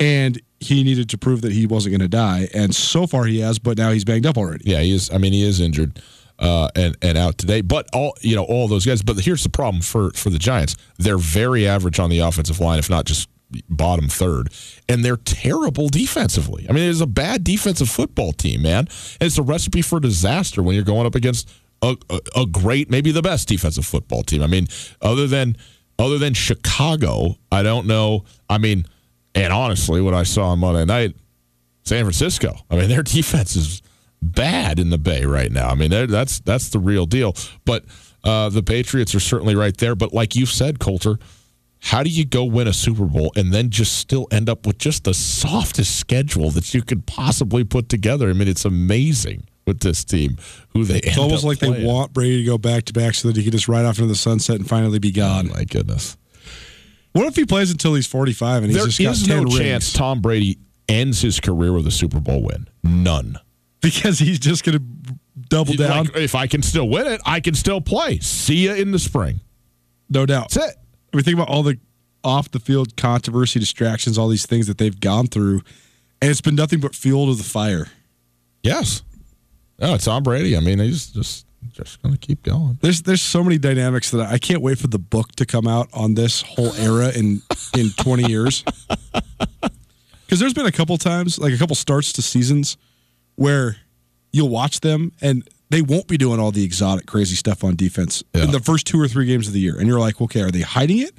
[0.00, 2.48] and he needed to prove that he wasn't going to die.
[2.54, 3.58] And so far, he has.
[3.58, 4.70] But now he's banged up already.
[4.70, 5.10] Yeah, he is.
[5.10, 6.00] I mean, he is injured
[6.38, 7.60] uh, and and out today.
[7.60, 9.02] But all you know, all those guys.
[9.02, 12.78] But here's the problem for for the Giants: they're very average on the offensive line,
[12.78, 13.28] if not just
[13.68, 14.52] bottom third,
[14.88, 16.66] and they're terrible defensively.
[16.68, 18.80] I mean, it's a bad defensive football team, man.
[19.20, 21.50] And it's a recipe for disaster when you're going up against
[21.82, 21.96] a,
[22.36, 24.42] a, great, maybe the best defensive football team.
[24.42, 24.66] I mean,
[25.00, 25.56] other than
[25.98, 28.24] other than Chicago, I don't know.
[28.48, 28.84] I mean,
[29.34, 31.14] and honestly, what I saw on Monday night.
[31.84, 32.54] San Francisco.
[32.70, 33.82] I mean, their defense is
[34.20, 35.68] bad in the Bay right now.
[35.68, 37.34] I mean, that's that's the real deal.
[37.64, 37.84] But
[38.24, 39.94] uh, the Patriots are certainly right there.
[39.94, 41.18] But like you said, Colter,
[41.80, 44.78] how do you go win a Super Bowl and then just still end up with
[44.78, 48.28] just the softest schedule that you could possibly put together?
[48.28, 50.36] I mean, it's amazing with this team
[50.70, 50.98] who they.
[50.98, 53.52] It's almost like they want Brady to go back to back so that he can
[53.52, 55.50] just ride off into the sunset and finally be gone.
[55.50, 56.16] Oh my goodness!
[57.12, 59.36] What if he plays until he's forty five and he's There just got is 10
[59.36, 59.58] no rings?
[59.58, 60.58] chance Tom Brady
[60.88, 62.66] ends his career with a Super Bowl win.
[62.82, 63.38] None.
[63.80, 64.84] because he's just going to
[65.48, 66.06] double down.
[66.06, 68.18] Like, if I can still win it, I can still play.
[68.18, 69.40] See you in the spring.
[70.10, 70.50] No doubt.
[70.50, 70.76] That's it.
[71.12, 71.78] I mean, think about all the
[72.24, 75.60] off the field controversy, distractions, all these things that they've gone through,
[76.20, 77.86] and it's been nothing but fuel to the fire.
[78.62, 79.02] Yes.
[79.78, 80.56] No, it's Tom Brady.
[80.56, 82.78] I mean, he's just just going to keep going.
[82.80, 85.66] There's there's so many dynamics that I, I can't wait for the book to come
[85.68, 87.42] out on this whole era in
[87.76, 88.64] in 20 years.
[90.26, 92.76] Because there's been a couple times, like a couple starts to seasons,
[93.36, 93.76] where
[94.32, 98.22] you'll watch them and they won't be doing all the exotic, crazy stuff on defense
[98.34, 100.50] in the first two or three games of the year, and you're like, okay, are
[100.50, 101.12] they hiding it?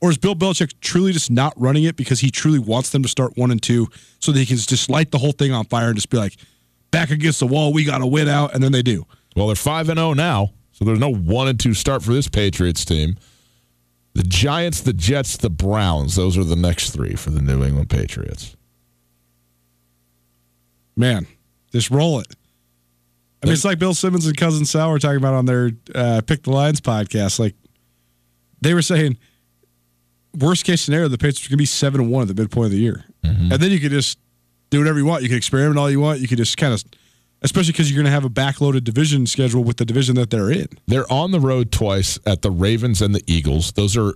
[0.00, 3.08] Or is Bill Belichick truly just not running it because he truly wants them to
[3.08, 3.88] start one and two
[4.20, 6.36] so that he can just light the whole thing on fire and just be like,
[6.90, 9.06] back against the wall, we got to win out, and then they do.
[9.36, 12.28] Well, they're 5 and 0 now, so there's no 1 and 2 start for this
[12.28, 13.16] Patriots team.
[14.14, 17.90] The Giants, the Jets, the Browns, those are the next 3 for the New England
[17.90, 18.56] Patriots.
[20.96, 21.26] Man,
[21.72, 22.34] just roll it.
[23.40, 26.20] I mean, it's like Bill Simmons and Cousin Sal were talking about on their uh,
[26.26, 27.38] Pick the Lions podcast.
[27.38, 27.54] Like,
[28.60, 29.16] they were saying,
[30.36, 32.66] worst case scenario, the Patriots are going to be 7 and 1 at the midpoint
[32.66, 33.04] of the year.
[33.52, 34.18] And then you could just
[34.70, 35.22] do whatever you want.
[35.22, 36.20] You can experiment all you want.
[36.20, 36.82] You can just kind of,
[37.42, 40.50] especially because you're going to have a backloaded division schedule with the division that they're
[40.50, 40.68] in.
[40.86, 43.72] They're on the road twice at the Ravens and the Eagles.
[43.72, 44.14] Those are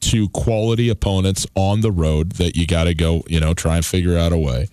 [0.00, 3.84] two quality opponents on the road that you got to go, you know, try and
[3.84, 4.68] figure out a way.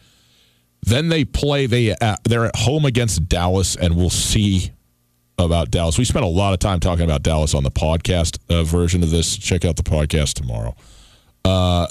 [0.83, 4.71] Then they play they uh, they're at home against Dallas and we'll see
[5.39, 5.97] about Dallas.
[5.97, 9.09] We spent a lot of time talking about Dallas on the podcast uh, version of
[9.09, 9.35] this.
[9.35, 10.75] Check out the podcast tomorrow.
[11.43, 11.87] Uh,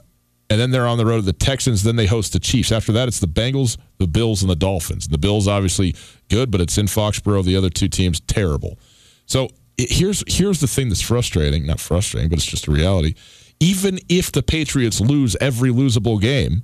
[0.55, 1.83] and then they're on the road to the Texans.
[1.83, 2.71] Then they host the Chiefs.
[2.71, 5.09] After that, it's the Bengals, the Bills, and the Dolphins.
[5.09, 5.97] The Bills obviously
[6.31, 7.45] good, but it's in Foxborough.
[7.45, 8.79] The other two teams terrible.
[9.27, 11.67] So it, here's here's the thing that's frustrating.
[11.67, 13.15] Not frustrating, but it's just a reality.
[13.59, 16.63] Even if the Patriots lose every losable game,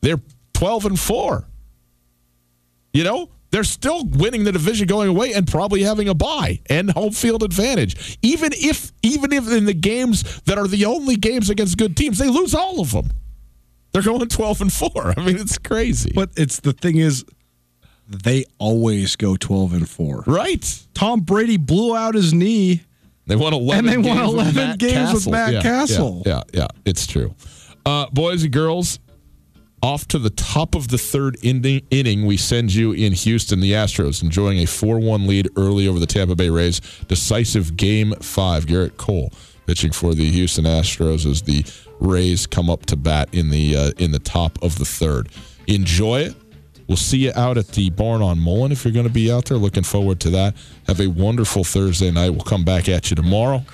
[0.00, 0.22] they're
[0.54, 1.46] twelve and four.
[2.94, 6.90] You know, they're still winning the division going away and probably having a bye and
[6.90, 8.18] home field advantage.
[8.22, 12.18] Even if even if in the games that are the only games against good teams,
[12.18, 13.10] they lose all of them.
[13.92, 15.14] They're going 12 and 4.
[15.16, 16.12] I mean, it's crazy.
[16.14, 17.24] But it's the thing is,
[18.06, 20.24] they always go 12 and 4.
[20.28, 20.86] Right.
[20.94, 22.82] Tom Brady blew out his knee.
[23.26, 25.32] They won 11 And they won games with 11 Matt games with Cassel.
[25.32, 26.22] Matt Yeah, Cassel.
[26.24, 27.34] Yeah, yeah, yeah, it's true.
[27.84, 28.98] Uh, boys and girls,
[29.82, 33.72] off to the top of the third inning, inning, we send you in Houston, the
[33.72, 36.80] Astros, enjoying a 4 1 lead early over the Tampa Bay Rays.
[37.08, 38.66] Decisive game five.
[38.66, 39.32] Gerrit Cole
[39.66, 41.64] pitching for the Houston Astros as the
[42.00, 45.28] Rays come up to bat in the uh, in the top of the third.
[45.66, 46.34] Enjoy it.
[46.88, 49.44] We'll see you out at the barn on Mullen if you're going to be out
[49.44, 49.58] there.
[49.58, 50.56] Looking forward to that.
[50.88, 52.30] Have a wonderful Thursday night.
[52.30, 53.64] We'll come back at you tomorrow.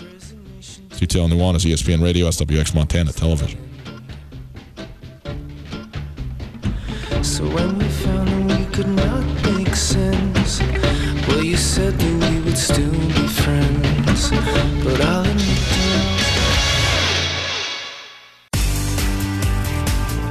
[0.90, 3.59] Tutel Nuanez, ESPN Radio, SWX Montana Television.
[7.22, 10.60] So when we found that we could not make sense,
[11.26, 14.30] well, you said that we would still be friends.
[14.84, 15.96] But I'll admit that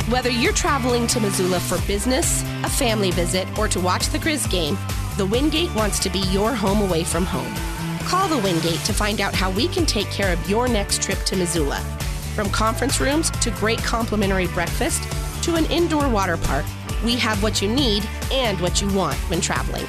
[0.10, 4.50] Whether you're traveling to Missoula for business, a family visit, or to watch the Grizz
[4.50, 4.78] game,
[5.18, 7.54] the Wingate wants to be your home away from home.
[8.08, 11.20] Call the Wingate to find out how we can take care of your next trip
[11.26, 11.80] to Missoula.
[12.36, 15.04] From conference rooms to great complimentary breakfast
[15.46, 16.66] to an indoor water park,
[17.04, 19.86] we have what you need and what you want when traveling.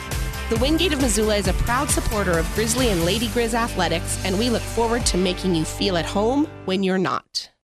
[0.51, 4.39] The Wingate of Missoula is a proud supporter of Grizzly and Lady Grizz athletics, and
[4.39, 7.51] we look forward to making you feel at home when you're not.